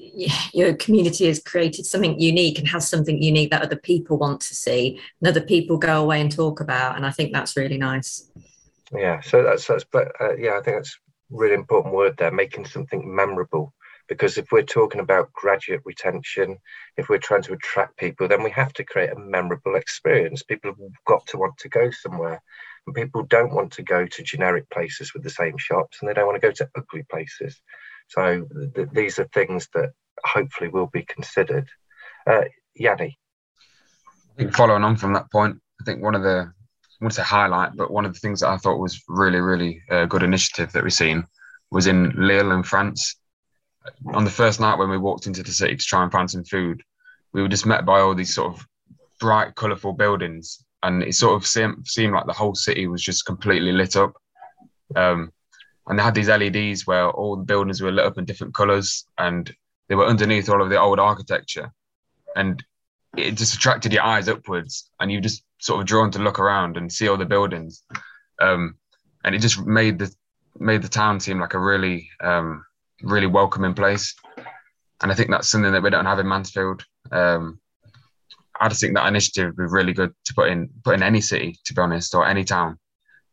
[0.54, 4.56] your community has created something unique and has something unique that other people want to
[4.56, 8.30] see and other people go away and talk about and i think that's really nice
[8.94, 10.98] yeah so that's that's but uh, yeah i think that's
[11.30, 13.74] really important word there making something memorable
[14.08, 16.58] because if we're talking about graduate retention
[16.96, 20.72] if we're trying to attract people then we have to create a memorable experience people
[20.72, 22.42] have got to want to go somewhere
[22.86, 26.14] and people don't want to go to generic places with the same shops and they
[26.14, 27.60] don't want to go to ugly places
[28.08, 29.92] so th- these are things that
[30.26, 31.68] hopefully will be considered.
[32.26, 32.46] Uh,
[32.76, 33.18] Yanni.
[34.34, 36.52] I think following on from that point, I think one of the
[37.00, 39.40] I want to say highlight, but one of the things that I thought was really,
[39.40, 41.28] really a uh, good initiative that we've seen
[41.70, 43.18] was in Lille in France.
[44.14, 46.44] On the first night when we walked into the city to try and find some
[46.44, 46.82] food,
[47.34, 48.66] we were just met by all these sort of
[49.20, 53.26] bright, colourful buildings, and it sort of seemed, seemed like the whole city was just
[53.26, 54.14] completely lit up.
[54.96, 55.32] Um,
[55.88, 59.06] and they had these LEDs where all the buildings were lit up in different colours,
[59.20, 59.54] and
[59.88, 61.72] they were underneath all of the old architecture,
[62.36, 62.64] and
[63.16, 66.78] it just attracted your eyes upwards, and you just sort of drawn to look around
[66.78, 67.84] and see all the buildings,
[68.42, 68.76] um,
[69.24, 70.14] and it just made the
[70.60, 72.64] made the town seem like a really um,
[73.02, 74.16] really welcoming place,
[75.02, 76.84] and I think that's something that we don't have in Mansfield.
[77.12, 77.60] Um,
[78.60, 81.22] I just think that initiative would be really good to put in put in any
[81.22, 82.78] city, to be honest, or any town.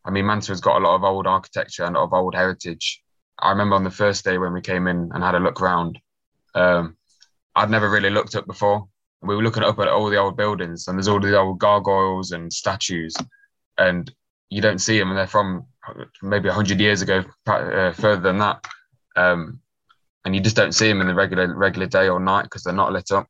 [0.04, 3.02] I mean, Mansfield's got a lot of old architecture and a lot of old heritage.
[3.38, 5.98] I remember on the first day when we came in and had a look around,
[6.54, 6.96] um,
[7.56, 8.86] I'd never really looked up before.
[9.22, 12.32] We were looking up at all the old buildings, and there's all the old gargoyles
[12.32, 13.14] and statues,
[13.78, 14.12] and
[14.50, 15.66] you don't see them, and they're from
[16.22, 18.66] maybe 100 years ago, uh, further than that.
[19.16, 19.60] Um,
[20.24, 22.72] and you just don't see them in the regular regular day or night because they're
[22.72, 23.28] not lit up.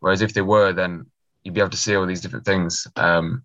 [0.00, 1.06] Whereas if they were, then
[1.44, 2.86] you'd be able to see all these different things.
[2.96, 3.44] Um,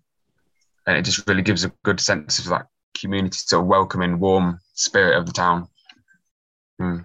[0.86, 4.58] and it just really gives a good sense of that community, sort of welcoming, warm
[4.74, 5.68] spirit of the town.
[6.80, 7.04] Mm.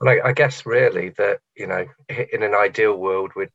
[0.00, 1.86] Well, I, I, guess really that you know,
[2.32, 3.46] in an ideal world, we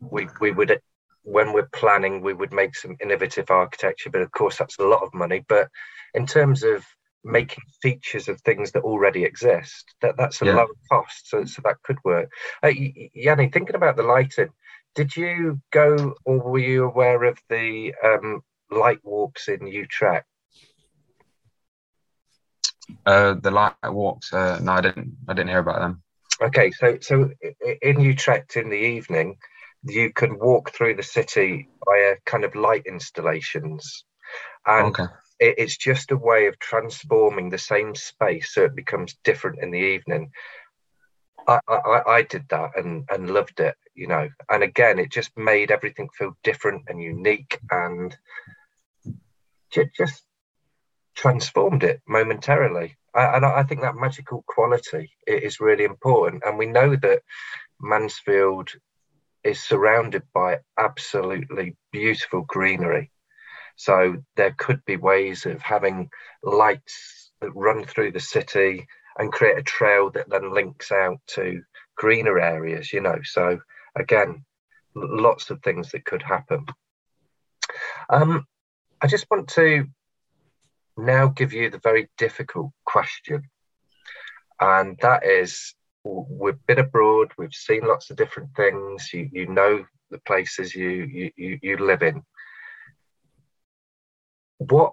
[0.00, 0.80] we we would
[1.22, 5.02] when we're planning, we would make some innovative architecture, but of course that's a lot
[5.02, 5.44] of money.
[5.48, 5.68] But
[6.14, 6.84] in terms of
[7.24, 9.94] making features of things that already exist.
[10.02, 10.56] That that's a Yeah.
[10.56, 12.30] low cost, so so that could work.
[12.62, 12.72] Uh,
[13.14, 14.52] Yanni, thinking about the lighting,
[14.94, 20.26] did you go or were you aware of the um, light walks in Utrecht?
[23.06, 24.32] Uh, the light walks.
[24.32, 25.16] Uh, no, I didn't.
[25.28, 26.02] I didn't hear about them.
[26.40, 27.30] Okay, so so
[27.82, 29.36] in Utrecht in the evening,
[29.84, 34.04] you can walk through the city via kind of light installations,
[34.66, 35.04] and okay.
[35.38, 39.70] it, it's just a way of transforming the same space so it becomes different in
[39.70, 40.30] the evening.
[41.46, 44.28] I, I, I did that and, and loved it, you know.
[44.48, 48.16] And again, it just made everything feel different and unique and
[49.70, 50.22] just
[51.14, 52.96] transformed it momentarily.
[53.14, 56.42] And I I think that magical quality is really important.
[56.44, 57.22] And we know that
[57.80, 58.70] Mansfield
[59.44, 63.10] is surrounded by absolutely beautiful greenery.
[63.76, 66.08] So there could be ways of having
[66.42, 68.86] lights that run through the city
[69.18, 71.62] and create a trail that then links out to
[71.96, 73.18] greener areas, you know.
[73.22, 73.60] So
[73.94, 74.44] again,
[74.94, 76.66] lots of things that could happen.
[78.08, 78.46] Um,
[79.00, 79.86] I just want to
[80.96, 83.42] now give you the very difficult question,
[84.60, 89.84] and that is we've been abroad, we've seen lots of different things, you, you know
[90.10, 92.22] the places you, you, you, live in.
[94.58, 94.92] What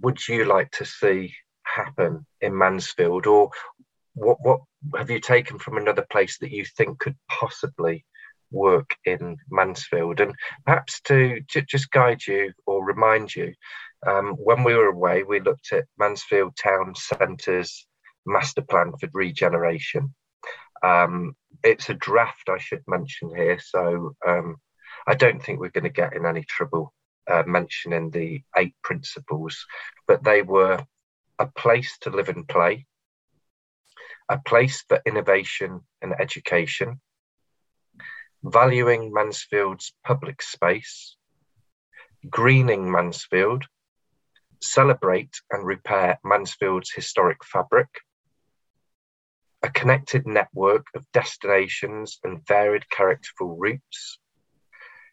[0.00, 3.50] would you like to see happen in Mansfield, or
[4.14, 4.60] what, what
[4.96, 8.04] have you taken from another place that you think could possibly
[8.50, 10.20] work in Mansfield?
[10.20, 13.52] And perhaps to ju- just guide you or remind you,
[14.06, 17.86] um, when we were away, we looked at Mansfield Town Centre's
[18.26, 20.14] master plan for regeneration.
[20.82, 24.56] Um, it's a draft, I should mention here, so um,
[25.06, 26.92] I don't think we're going to get in any trouble
[27.30, 29.64] uh, mentioning the eight principles,
[30.06, 30.84] but they were
[31.38, 32.86] a place to live and play,
[34.28, 37.00] a place for innovation and education,
[38.42, 41.16] valuing Mansfield's public space,
[42.28, 43.64] greening Mansfield,
[44.66, 47.88] celebrate and repair Mansfield's historic fabric,
[49.62, 54.18] a connected network of destinations and varied characterful routes,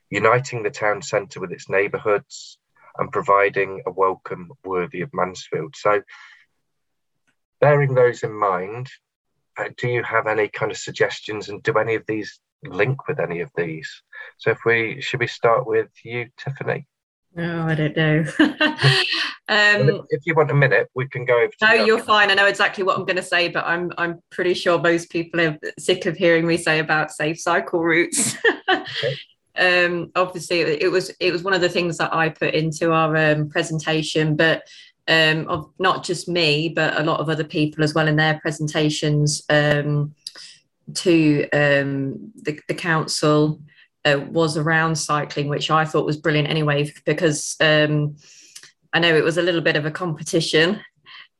[0.09, 2.57] uniting the town centre with its neighbourhoods,
[2.97, 5.75] and providing a welcome worthy of Mansfield.
[5.75, 6.03] So,
[7.59, 8.89] bearing those in mind,
[9.57, 13.19] uh, do you have any kind of suggestions, and do any of these link with
[13.19, 13.89] any of these?
[14.37, 16.85] So, if we should we start with you, Tiffany?
[17.35, 18.25] Oh, I don't know.
[19.49, 21.51] Um, if you want a minute, we can go over.
[21.59, 22.31] To no, you're fine.
[22.31, 25.41] I know exactly what I'm going to say, but I'm I'm pretty sure most people
[25.41, 28.37] are sick of hearing me say about safe cycle routes.
[29.57, 33.17] um, obviously, it was it was one of the things that I put into our
[33.17, 34.63] um, presentation, but
[35.09, 38.39] um, of not just me, but a lot of other people as well in their
[38.39, 40.15] presentations um,
[40.93, 43.59] to um, the, the council
[44.05, 48.15] uh, was around cycling, which I thought was brilliant anyway, because um,
[48.93, 50.75] I know it was a little bit of a competition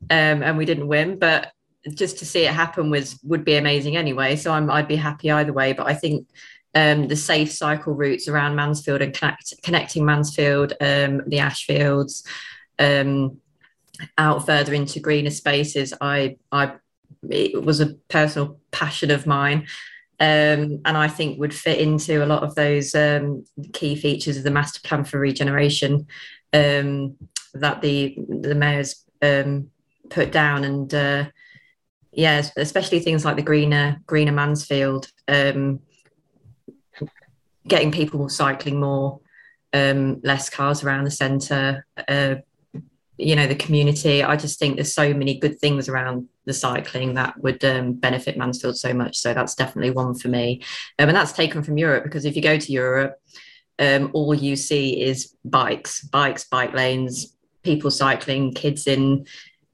[0.09, 1.51] um, and we didn't win, but
[1.93, 4.35] just to see it happen was would be amazing anyway.
[4.35, 5.73] So I'm, I'd be happy either way.
[5.73, 6.27] But I think
[6.75, 12.25] um, the safe cycle routes around Mansfield and connect, connecting Mansfield, um, the Ashfields,
[12.79, 13.37] um,
[14.17, 16.73] out further into greener spaces, I, I,
[17.29, 19.67] it was a personal passion of mine.
[20.19, 24.43] Um, and I think would fit into a lot of those um, key features of
[24.43, 26.07] the master plan for regeneration
[26.53, 27.17] um,
[27.53, 29.69] that the the mayor's um,
[30.09, 31.25] put down, and uh,
[32.11, 35.79] yeah, especially things like the greener greener Mansfield, um,
[37.67, 39.19] getting people cycling more,
[39.73, 41.85] um, less cars around the centre.
[42.07, 42.35] Uh,
[43.17, 44.23] you know the community.
[44.23, 48.37] I just think there's so many good things around the cycling that would um, benefit
[48.37, 49.17] Mansfield so much.
[49.17, 50.61] So that's definitely one for me,
[50.99, 53.19] um, and that's taken from Europe because if you go to Europe,
[53.79, 59.25] um, all you see is bikes, bikes, bike lanes, people cycling, kids in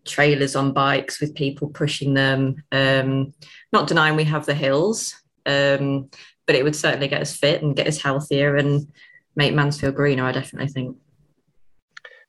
[0.06, 2.64] trailers on bikes with people pushing them.
[2.72, 3.34] Um,
[3.72, 6.10] not denying we have the hills, um,
[6.46, 8.88] but it would certainly get us fit and get us healthier and
[9.36, 10.26] make Mansfield greener.
[10.26, 10.98] I definitely think.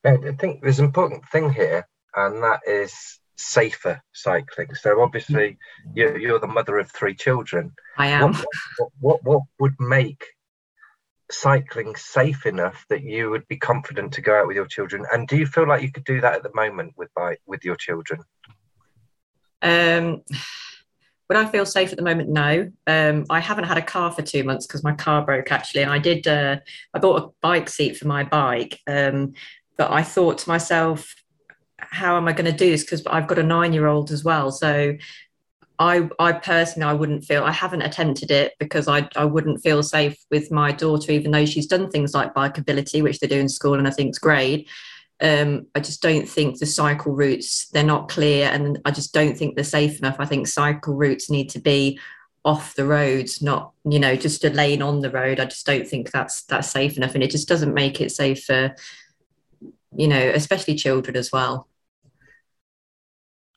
[0.05, 4.75] I think there's an important thing here, and that is safer cycling.
[4.75, 5.59] So obviously,
[5.95, 7.73] you're, you're the mother of three children.
[7.99, 8.33] I am.
[8.33, 8.47] What,
[8.79, 10.25] what, what, what would make
[11.31, 15.05] cycling safe enough that you would be confident to go out with your children?
[15.13, 17.65] And do you feel like you could do that at the moment with by, with
[17.65, 18.23] your children?
[19.63, 20.23] Um,
[21.29, 22.29] would I feel safe at the moment?
[22.29, 22.71] No.
[22.87, 25.93] Um, I haven't had a car for two months because my car broke actually, and
[25.93, 26.27] I did.
[26.27, 26.57] Uh,
[26.93, 29.35] I bought a bike seat for my bike, um,
[29.77, 31.15] but I thought to myself,
[31.79, 32.83] how am I going to do this?
[32.83, 34.51] Because I've got a nine year old as well.
[34.51, 34.97] So
[35.81, 39.83] I, I personally, I wouldn't feel, I haven't attempted it because I, I wouldn't feel
[39.83, 43.49] safe with my daughter, even though she's done things like bikeability, which they do in
[43.49, 44.69] school and I think is great.
[45.23, 49.37] Um, I just don't think the cycle routes, they're not clear and I just don't
[49.37, 50.17] think they're safe enough.
[50.19, 51.99] I think cycle routes need to be
[52.45, 55.41] off the roads, not, you know, just a lane on the road.
[55.41, 57.15] I just don't think that's that's safe enough.
[57.15, 58.75] And it just doesn't make it safe for,
[59.97, 61.69] you know, especially children as well.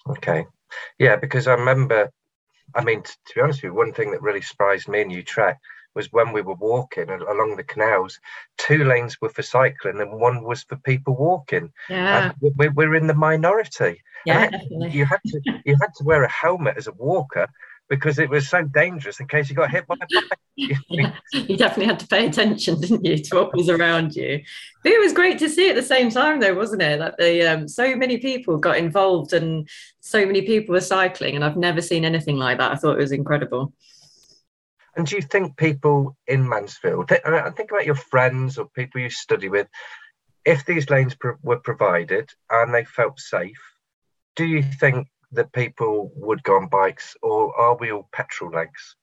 [0.08, 0.46] Okay.
[1.00, 2.10] Yeah, because I remember,
[2.76, 5.10] I mean, t- to be honest with you, one thing that really surprised me in
[5.10, 5.60] Utrecht
[5.96, 8.20] was when we were walking along the canals,
[8.58, 11.72] two lanes were for cycling and one was for people walking.
[11.90, 12.32] Yeah.
[12.42, 14.02] And we, we're in the minority.
[14.26, 14.92] Yeah, And definitely.
[14.92, 17.48] You had to you had to wear a helmet as a walker
[17.90, 20.40] because it was so dangerous in case you got hit by a bike.
[21.34, 24.42] you definitely had to pay attention, didn't you, to what was around you?
[24.84, 27.00] But it was great to see at the same time, though, wasn't it?
[27.00, 29.68] That the um, so many people got involved and
[30.00, 32.72] so many people were cycling, and I've never seen anything like that.
[32.72, 33.74] I thought it was incredible.
[34.96, 39.02] And do you think people in Mansfield, th- I think about your friends or people
[39.02, 39.68] you study with,
[40.46, 43.60] if these lanes pro- were provided and they felt safe,
[44.36, 48.96] do you think that people would go on bikes or are we all petrol legs?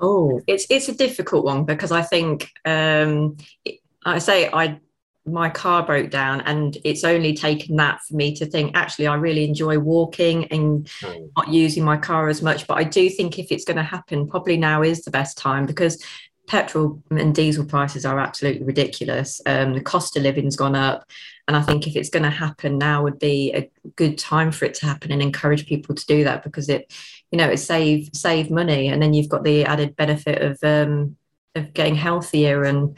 [0.00, 4.80] Oh, it's it's a difficult one because I think um, it- I say I
[5.26, 9.14] my car broke down and it's only taken that for me to think actually I
[9.14, 11.26] really enjoy walking and Hmm.
[11.36, 12.66] not using my car as much.
[12.66, 15.64] But I do think if it's going to happen, probably now is the best time
[15.64, 16.04] because
[16.46, 19.40] petrol and diesel prices are absolutely ridiculous.
[19.46, 21.06] Um, the cost of living's gone up,
[21.46, 24.64] and I think if it's going to happen now would be a good time for
[24.64, 26.92] it to happen and encourage people to do that because it,
[27.30, 31.16] you know, it save save money, and then you've got the added benefit of um,
[31.54, 32.96] of getting healthier and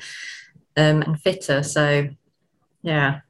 [0.76, 1.62] um, and fitter.
[1.62, 2.08] So,
[2.82, 3.20] yeah.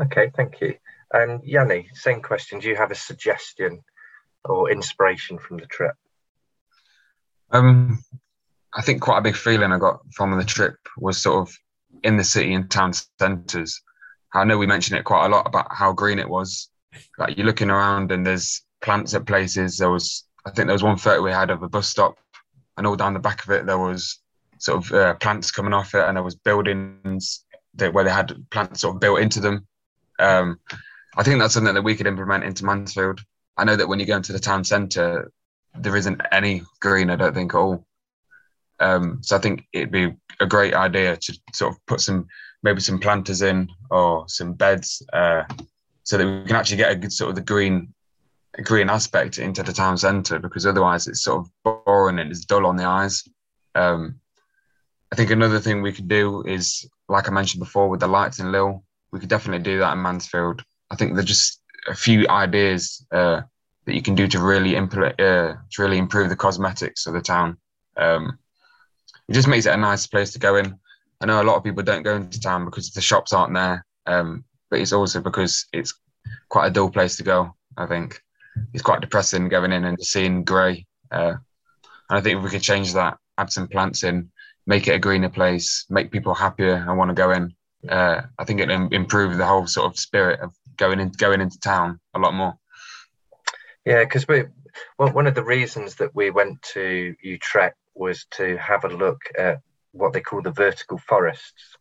[0.00, 0.74] Okay, thank you.
[1.12, 2.58] And Yanni, same question.
[2.58, 3.82] Do you have a suggestion
[4.44, 5.94] or inspiration from the trip?
[7.50, 8.02] Um,
[8.74, 11.56] I think quite a big feeling I got from the trip was sort of
[12.02, 13.80] in the city and town centres.
[14.34, 16.68] I know we mentioned it quite a lot about how green it was.
[17.18, 19.78] Like you're looking around and there's plants at places.
[19.78, 22.18] There was, I think there was one photo we had of a bus stop,
[22.76, 24.20] and all down the back of it there was
[24.58, 28.34] sort of uh, plants coming off it, and there was buildings that where they had
[28.50, 29.66] plants sort of built into them.
[30.18, 30.58] Um,
[31.16, 33.20] I think that's something that we could implement into Mansfield.
[33.56, 35.30] I know that when you go into the town centre,
[35.74, 37.10] there isn't any green.
[37.10, 37.86] I don't think at all.
[38.80, 42.26] Um, so I think it'd be a great idea to sort of put some
[42.66, 45.44] maybe some planters in or some beds uh,
[46.02, 47.94] so that we can actually get a good sort of the green
[48.64, 52.66] green aspect into the town centre because otherwise it's sort of boring and it's dull
[52.66, 53.22] on the eyes.
[53.74, 54.18] Um,
[55.12, 58.40] I think another thing we could do is, like I mentioned before, with the lights
[58.40, 60.62] in Lille, we could definitely do that in Mansfield.
[60.90, 63.42] I think there's just a few ideas uh,
[63.84, 67.20] that you can do to really implement, uh, to really improve the cosmetics of the
[67.20, 67.58] town.
[67.96, 68.38] Um,
[69.28, 70.78] it just makes it a nice place to go in.
[71.20, 73.84] I know a lot of people don't go into town because the shops aren't there,
[74.06, 75.94] um, but it's also because it's
[76.48, 77.54] quite a dull place to go.
[77.76, 78.20] I think
[78.72, 80.86] it's quite depressing going in and seeing grey.
[81.10, 81.34] Uh,
[82.10, 84.30] and I think if we could change that, add some plants in,
[84.66, 87.54] make it a greener place, make people happier and want to go in.
[87.88, 91.58] Uh, I think it improve the whole sort of spirit of going in, going into
[91.60, 92.54] town a lot more.
[93.84, 94.44] Yeah, because we
[94.98, 99.20] well, one of the reasons that we went to Utrecht was to have a look
[99.38, 99.60] at
[99.96, 101.76] what they call the vertical forests,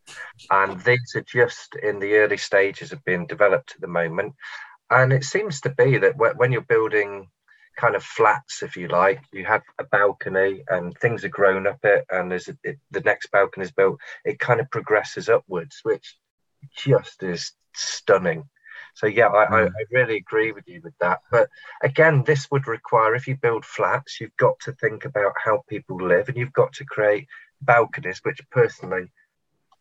[0.49, 4.34] and these are just in the early stages of being developed at the moment.
[4.89, 7.28] And it seems to be that when you're building
[7.76, 11.84] kind of flats, if you like, you have a balcony and things are grown up
[11.84, 13.99] it, and there's a, it, the next balcony is built.
[14.24, 16.18] It kind of progresses upwards, which
[16.76, 18.45] just is stunning.
[18.95, 19.70] So yeah, I, I, Mm.
[19.70, 21.20] I really agree with you with that.
[21.32, 21.49] But
[21.84, 25.97] again, this would require if you build flats, you've got to think about how people
[25.97, 27.28] live, and you've got to create
[27.62, 28.20] balconies.
[28.24, 29.12] Which personally,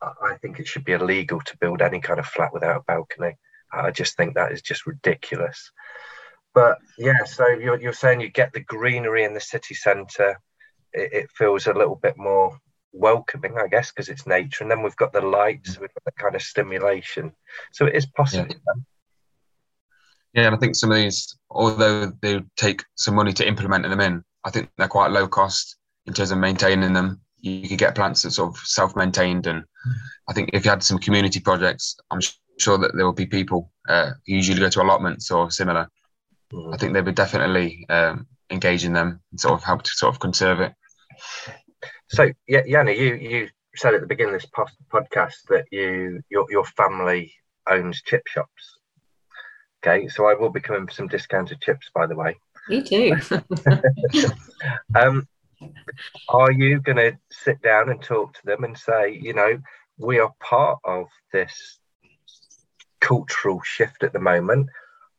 [0.02, 3.36] I think it should be illegal to build any kind of flat without a balcony.
[3.72, 5.70] I just think that is just ridiculous.
[6.54, 10.40] But yeah, so you're, you're saying you get the greenery in the city centre.
[10.92, 12.56] It, it feels a little bit more
[12.92, 14.62] welcoming, I guess, because it's nature.
[14.62, 17.32] And then we've got the lights, we've got kind of stimulation.
[17.72, 18.46] So it is possible.
[18.48, 18.86] then.
[20.32, 24.00] Yeah, and I think some of these, although they take some money to implement them
[24.00, 27.20] in, I think they're quite low cost in terms of maintaining them.
[27.44, 29.64] You, you could get plants that sort of self-maintained, and
[30.28, 33.26] I think if you had some community projects, I'm s- sure that there will be
[33.26, 35.88] people uh, who usually go to allotments or similar.
[36.52, 36.74] Mm.
[36.74, 40.14] I think they would definitely um, engage in them and sort of help to sort
[40.14, 40.72] of conserve it.
[42.08, 46.20] So yeah, Yanni, you you said at the beginning of this pos- podcast that you
[46.30, 47.32] your your family
[47.68, 48.78] owns chip shops.
[49.84, 52.36] Okay, so I will be coming for some discounted chips, by the way.
[52.68, 53.16] Me too.
[54.94, 55.28] um,
[56.28, 59.58] are you going to sit down and talk to them and say, you know,
[59.98, 61.78] we are part of this
[63.00, 64.68] cultural shift at the moment?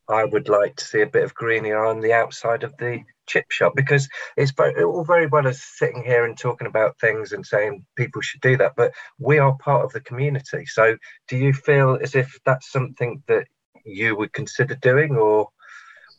[0.08, 3.50] I would like to see a bit of greenery on the outside of the chip
[3.50, 7.86] shop because it's all very well as sitting here and talking about things and saying
[7.96, 10.66] people should do that, but we are part of the community.
[10.68, 13.48] So, do you feel as if that's something that
[13.84, 15.50] you would consider doing, or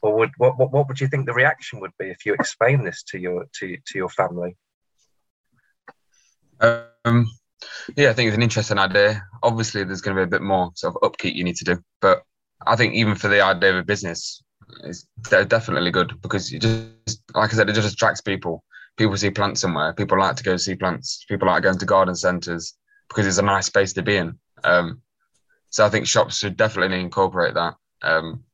[0.06, 2.84] or would what, what what would you think the reaction would be if you explain
[2.84, 4.56] this to your to to your family?
[6.60, 7.28] Um,
[7.96, 9.22] yeah, I think it's an interesting idea.
[9.42, 11.82] Obviously, there's going to be a bit more sort of upkeep you need to do,
[12.00, 12.22] but
[12.66, 14.42] I think even for the idea of a business,
[14.84, 15.06] it's
[15.48, 18.64] definitely good because it just, like I said, it just attracts people.
[18.96, 19.92] People see plants somewhere.
[19.92, 21.24] People like to go see plants.
[21.28, 22.74] People like going to garden centres
[23.08, 24.38] because it's a nice space to be in.
[24.64, 25.02] Um,
[25.70, 27.74] so I think shops should definitely incorporate that.
[28.02, 28.44] Um,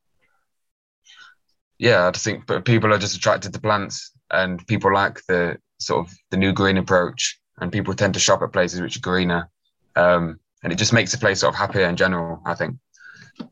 [1.83, 6.07] yeah, I just think people are just attracted to plants, and people like the sort
[6.07, 9.49] of the new green approach, and people tend to shop at places which are greener,
[9.97, 12.41] um, and it just makes the place sort of happier in general.
[12.45, 12.77] I think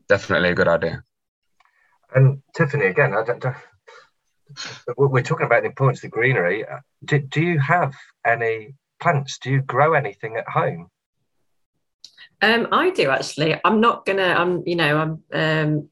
[0.08, 1.04] definitely a good idea.
[2.14, 3.44] And Tiffany, again, I don't,
[4.96, 6.64] we're talking about the importance of the greenery.
[7.04, 7.94] Do, do you have
[8.26, 9.40] any plants?
[9.42, 10.88] Do you grow anything at home?
[12.40, 13.60] Um, I do actually.
[13.62, 14.22] I'm not gonna.
[14.22, 15.88] I'm, you know, I'm um,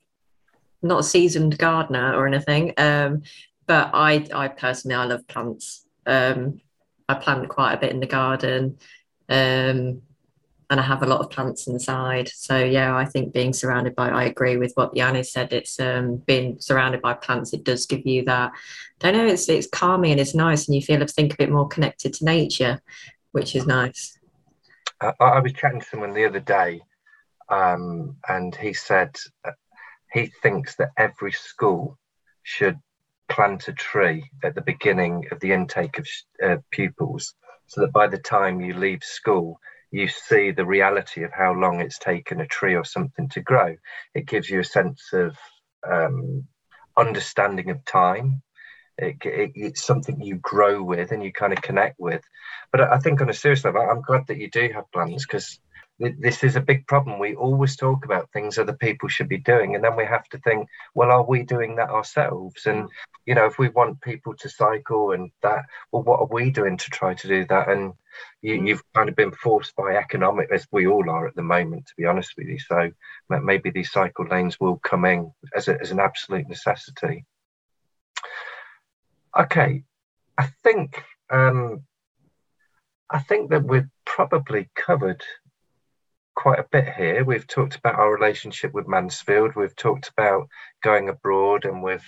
[0.83, 2.72] not a seasoned gardener or anything.
[2.76, 3.22] Um,
[3.66, 5.87] but I, I personally, I love plants.
[6.07, 6.61] Um,
[7.09, 8.78] I plant quite a bit in the garden.
[9.28, 10.03] Um,
[10.70, 12.28] and I have a lot of plants inside.
[12.28, 15.53] So yeah, I think being surrounded by, I agree with what Yanni said.
[15.53, 17.53] It's um, being surrounded by plants.
[17.53, 18.53] It does give you that.
[19.03, 19.33] I don't know.
[19.33, 22.14] It's it's calming and it's nice, and you feel I think a bit more connected
[22.14, 22.81] to nature,
[23.33, 24.16] which is nice.
[25.01, 26.83] I, I was chatting to someone the other day,
[27.49, 29.16] um, and he said
[30.12, 31.98] he thinks that every school
[32.42, 32.78] should
[33.28, 36.06] plant a tree at the beginning of the intake of
[36.44, 37.34] uh, pupils,
[37.66, 39.61] so that by the time you leave school,
[39.92, 43.76] you see the reality of how long it's taken a tree or something to grow.
[44.14, 45.36] It gives you a sense of
[45.88, 46.46] um,
[46.96, 48.42] understanding of time.
[48.98, 52.22] It, it, it's something you grow with and you kind of connect with.
[52.70, 55.58] But I think on a serious level, I'm glad that you do have plans because
[56.01, 57.18] this is a big problem.
[57.18, 60.38] We always talk about things other people should be doing, and then we have to
[60.38, 62.66] think, well, are we doing that ourselves?
[62.66, 62.88] And
[63.26, 66.78] you know, if we want people to cycle and that, well, what are we doing
[66.78, 67.68] to try to do that?
[67.68, 67.92] And
[68.40, 68.94] you, have mm.
[68.94, 72.07] kind of been forced by economic, as we all are at the moment, to be
[72.07, 72.59] honest with you.
[72.59, 72.90] So
[73.28, 77.26] maybe these cycle lanes will come in as, a, as an absolute necessity.
[79.38, 79.84] Okay,
[80.36, 81.84] I think um,
[83.11, 85.22] I think that we've probably covered
[86.35, 87.24] quite a bit here.
[87.24, 89.55] We've talked about our relationship with Mansfield.
[89.55, 90.49] We've talked about
[90.83, 92.05] going abroad, and we've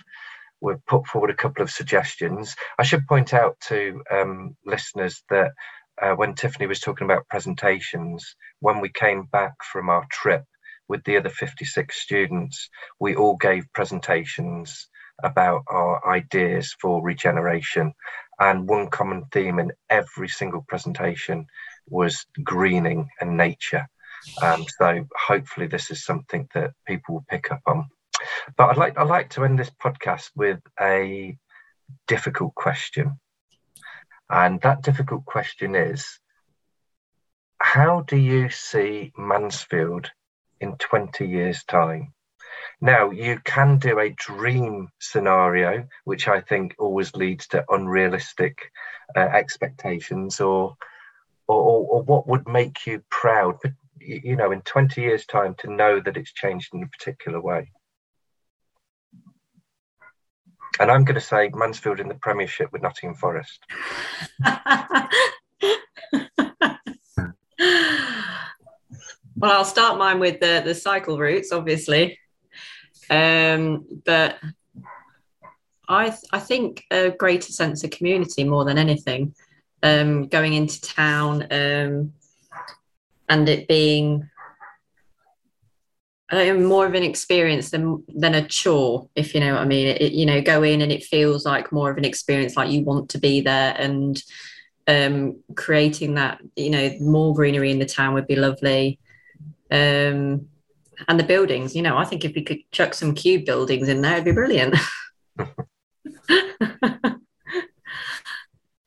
[0.61, 2.55] we've put forward a couple of suggestions.
[2.79, 5.53] I should point out to um, listeners that
[6.01, 10.45] uh, when Tiffany was talking about presentations, when we came back from our trip
[10.89, 12.71] with the other 56 students,
[13.01, 14.89] we all gave presentations
[15.23, 17.93] about our ideas for regeneration.
[18.41, 21.47] And one common theme in every single presentation
[21.89, 23.87] was greening and nature.
[24.41, 27.87] Um, so hopefully this is something that people will pick up on.
[28.57, 31.37] But I'd like I'd like to end this podcast with a
[32.07, 33.19] difficult question.
[34.31, 36.19] And that difficult question is
[37.61, 40.11] how do you see Mansfield
[40.61, 42.13] in 20 years' time?
[42.81, 48.59] Now, you can do a dream scenario, which I think always leads to unrealistic
[49.17, 50.75] uh, expectations, or,
[51.47, 53.59] or, or what would make you proud,
[54.07, 57.71] you know, in 20 years' time to know that it's changed in a particular way?
[60.81, 63.61] And I'm going to say Mansfield in the Premiership with Nottingham Forest.
[69.37, 72.19] well, I'll start mine with the, the cycle routes, obviously.
[73.11, 74.39] Um, but
[75.89, 79.35] I, I think a greater sense of community more than anything.
[79.83, 82.13] Um, going into town, um,
[83.29, 84.29] and it being
[86.31, 89.89] uh, more of an experience than than a chore, if you know what I mean.
[89.89, 92.83] It, you know, go in and it feels like more of an experience, like you
[92.83, 94.23] want to be there, and
[94.89, 98.99] um, creating that, you know, more greenery in the town would be lovely.
[99.71, 100.49] Um,
[101.09, 104.03] and the buildings, you know, I think if we could chuck some cube buildings in
[104.03, 104.77] there, it'd be brilliant.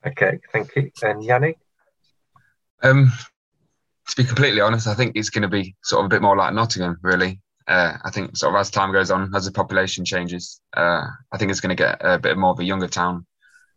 [0.06, 0.90] okay, thank you.
[1.02, 1.56] And Yanni?
[2.82, 3.12] Um,
[4.08, 6.36] to be completely honest, I think it's going to be sort of a bit more
[6.36, 7.40] like Nottingham, really.
[7.66, 11.38] Uh, I think sort of as time goes on, as the population changes, uh, I
[11.38, 13.26] think it's going to get a bit more of a younger town.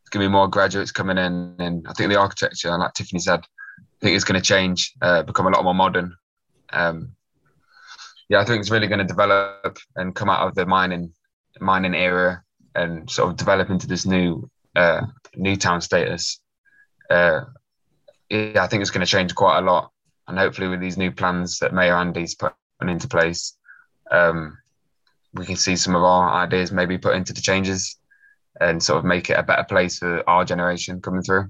[0.01, 3.19] It's going to be more graduates coming in, and I think the architecture, like Tiffany
[3.19, 6.15] said, I think it's going to change, uh, become a lot more modern.
[6.71, 7.13] Um,
[8.29, 11.11] yeah, I think it's really going to develop and come out of the mining
[11.59, 12.43] mining era
[12.75, 15.01] and sort of develop into this new uh,
[15.35, 16.39] new town status.
[17.09, 17.41] Uh,
[18.29, 19.91] yeah, I think it's going to change quite a lot,
[20.29, 23.57] and hopefully with these new plans that Mayor Andy's put into place,
[24.11, 24.57] um,
[25.33, 27.97] we can see some of our ideas maybe put into the changes
[28.59, 31.49] and sort of make it a better place for our generation coming through.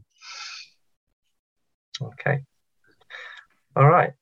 [2.01, 2.39] Okay.
[3.75, 4.13] All right.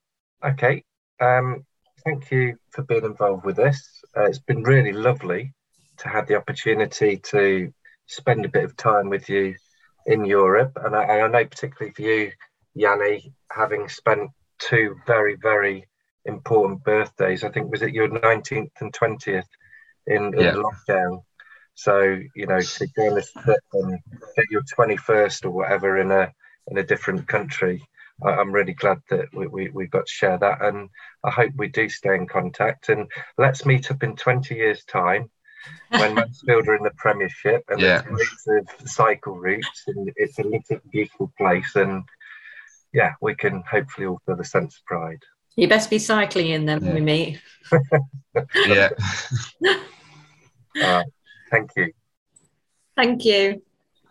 [0.44, 0.84] Okay.
[1.20, 1.64] Um,
[2.04, 4.02] thank you for being involved with this.
[4.16, 5.52] Uh, it's been really lovely
[5.98, 7.72] to have the opportunity to
[8.06, 9.54] spend a bit of time with you
[10.06, 10.78] in Europe.
[10.82, 12.32] And I, I know, particularly for you,
[12.74, 15.86] Yanni, having spent two very, very
[16.24, 17.44] important birthdays.
[17.44, 19.44] I think was it your 19th and 20th
[20.06, 20.54] in, in Yeah.
[20.54, 21.22] lockdown.
[21.74, 23.98] So you know to go on a trip and
[24.36, 26.32] get your 21st or whatever in a
[26.70, 27.82] in a different country.
[28.24, 30.90] I- I'm really glad that we, we, we got to share that, and
[31.24, 32.88] I hope we do stay in contact.
[32.88, 35.30] And let's meet up in 20 years' time
[35.90, 38.02] when Mansfield are in the Premiership and Yeah.
[38.02, 41.76] there's loads of cycle routes, and it's a little beautiful place.
[41.76, 42.02] And
[42.92, 45.18] yeah, we can hopefully all feel the sense of pride.
[45.56, 46.94] You best be cycling in them Yeah.
[46.94, 47.38] with me.
[48.66, 48.88] Yeah.
[50.80, 51.02] Uh,
[51.50, 51.92] thank you.
[52.94, 53.60] Thank you.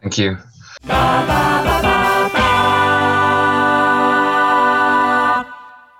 [0.02, 0.38] Thank you.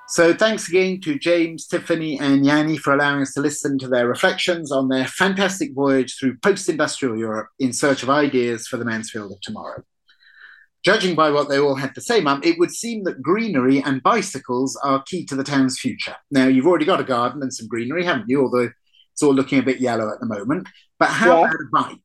[0.10, 4.08] So thanks again to James, Tiffany, and Yanni for allowing us to listen to their
[4.08, 9.32] reflections on their fantastic voyage through post-industrial Europe in search of ideas for the Mansfield
[9.34, 9.84] of tomorrow.
[10.88, 14.02] Judging by what they all had to say, Mum, it would seem that greenery and
[14.02, 16.16] bicycles are key to the town's future.
[16.32, 18.42] Now, you've already got a garden and some greenery, haven't you?
[18.42, 18.70] Although
[19.12, 20.70] it's all looking a bit yellow at the moment.
[20.98, 21.40] But how Yeah.
[21.40, 22.00] about a bike?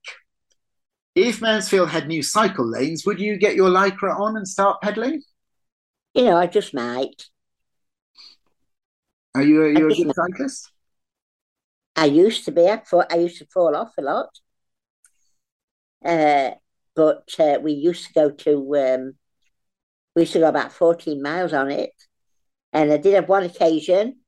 [1.14, 5.22] If Mansfield had new cycle lanes, would you get your lycra on and start pedaling?
[6.14, 7.26] You know, I just might.
[9.36, 10.72] Are you, are you a good cyclist?
[11.94, 12.66] I used to be.
[12.66, 14.40] I I used to fall off a lot.
[16.04, 16.56] Uh,
[16.94, 18.76] but uh, we used to go to.
[18.76, 19.14] Um,
[20.14, 21.92] we used to go about fourteen miles on it,
[22.72, 24.18] and I did have one occasion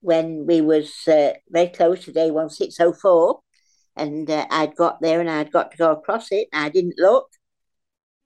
[0.00, 3.40] when we was uh, very close to day one six oh four,
[3.94, 6.48] and uh, I'd got there and I'd got to go across it.
[6.52, 7.28] And I didn't look,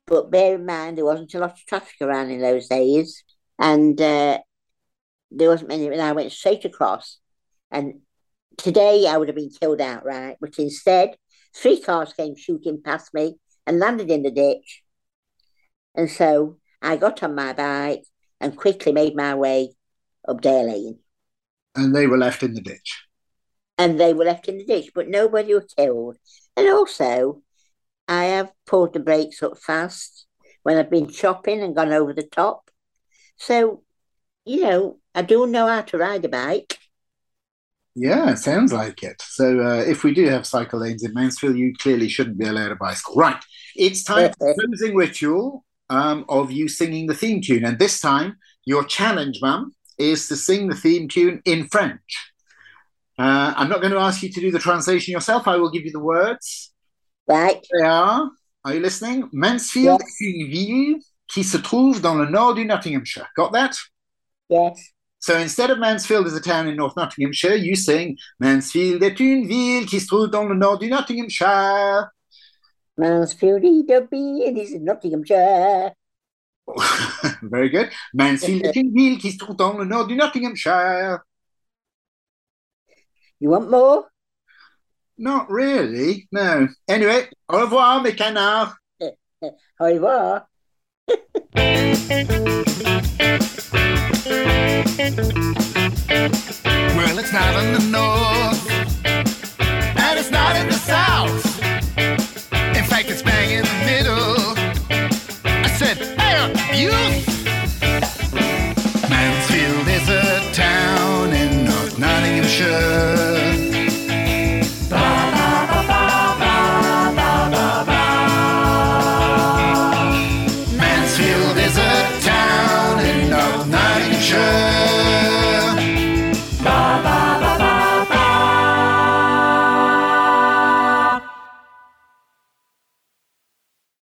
[0.06, 3.22] but bear in mind there wasn't a lot of traffic around in those days,
[3.58, 4.38] and uh,
[5.30, 5.86] there wasn't many.
[5.88, 7.18] And I went straight across,
[7.70, 8.00] and
[8.56, 11.16] today I would have been killed outright, but instead,
[11.56, 13.36] three cars came shooting past me
[13.66, 14.82] and landed in the ditch.
[15.94, 18.04] And so I got on my bike
[18.40, 19.74] and quickly made my way
[20.28, 20.98] up Dale Lane.
[21.74, 23.06] And they were left in the ditch.
[23.78, 26.16] And they were left in the ditch, but nobody was killed.
[26.56, 27.42] And also,
[28.08, 30.26] I have pulled the brakes up fast
[30.62, 32.70] when I've been chopping and gone over the top.
[33.36, 33.82] So,
[34.44, 36.78] you know, I do know how to ride a bike.
[37.98, 39.22] Yeah, sounds like it.
[39.22, 42.70] So uh, if we do have cycle lanes in Mansfield, you clearly shouldn't be allowed
[42.70, 43.14] a bicycle.
[43.14, 43.42] Right.
[43.74, 47.64] It's time for the closing ritual um, of you singing the theme tune.
[47.64, 48.36] And this time,
[48.66, 52.32] your challenge, Mum, is to sing the theme tune in French.
[53.18, 55.48] Uh, I'm not going to ask you to do the translation yourself.
[55.48, 56.74] I will give you the words.
[57.26, 57.66] Right?
[57.72, 58.30] They are,
[58.62, 59.30] are you listening?
[59.32, 60.20] Mansfield Yes.
[60.20, 63.26] est une ville qui se trouve dans le nord du Nottinghamshire.
[63.34, 63.74] Got that?
[64.50, 64.92] Yes.
[65.18, 69.46] So instead of Mansfield is a town in North Nottinghamshire, you sing Mansfield est une
[69.46, 72.10] ville qui se trouve dans le nord du Nottinghamshire.
[72.96, 75.92] Mansfield EW, it is in Nottinghamshire.
[77.42, 77.90] Very good.
[78.14, 81.20] Mansfield est une ville qui se trouve dans le nord du Nottinghamshire.
[83.38, 84.06] You want more?
[85.18, 86.68] Not really, no.
[86.88, 88.76] Anyway, au revoir, mes canards.
[89.80, 90.46] Au revoir.
[96.96, 98.70] Well, it's not in the north,
[99.04, 101.45] and it's not in the south.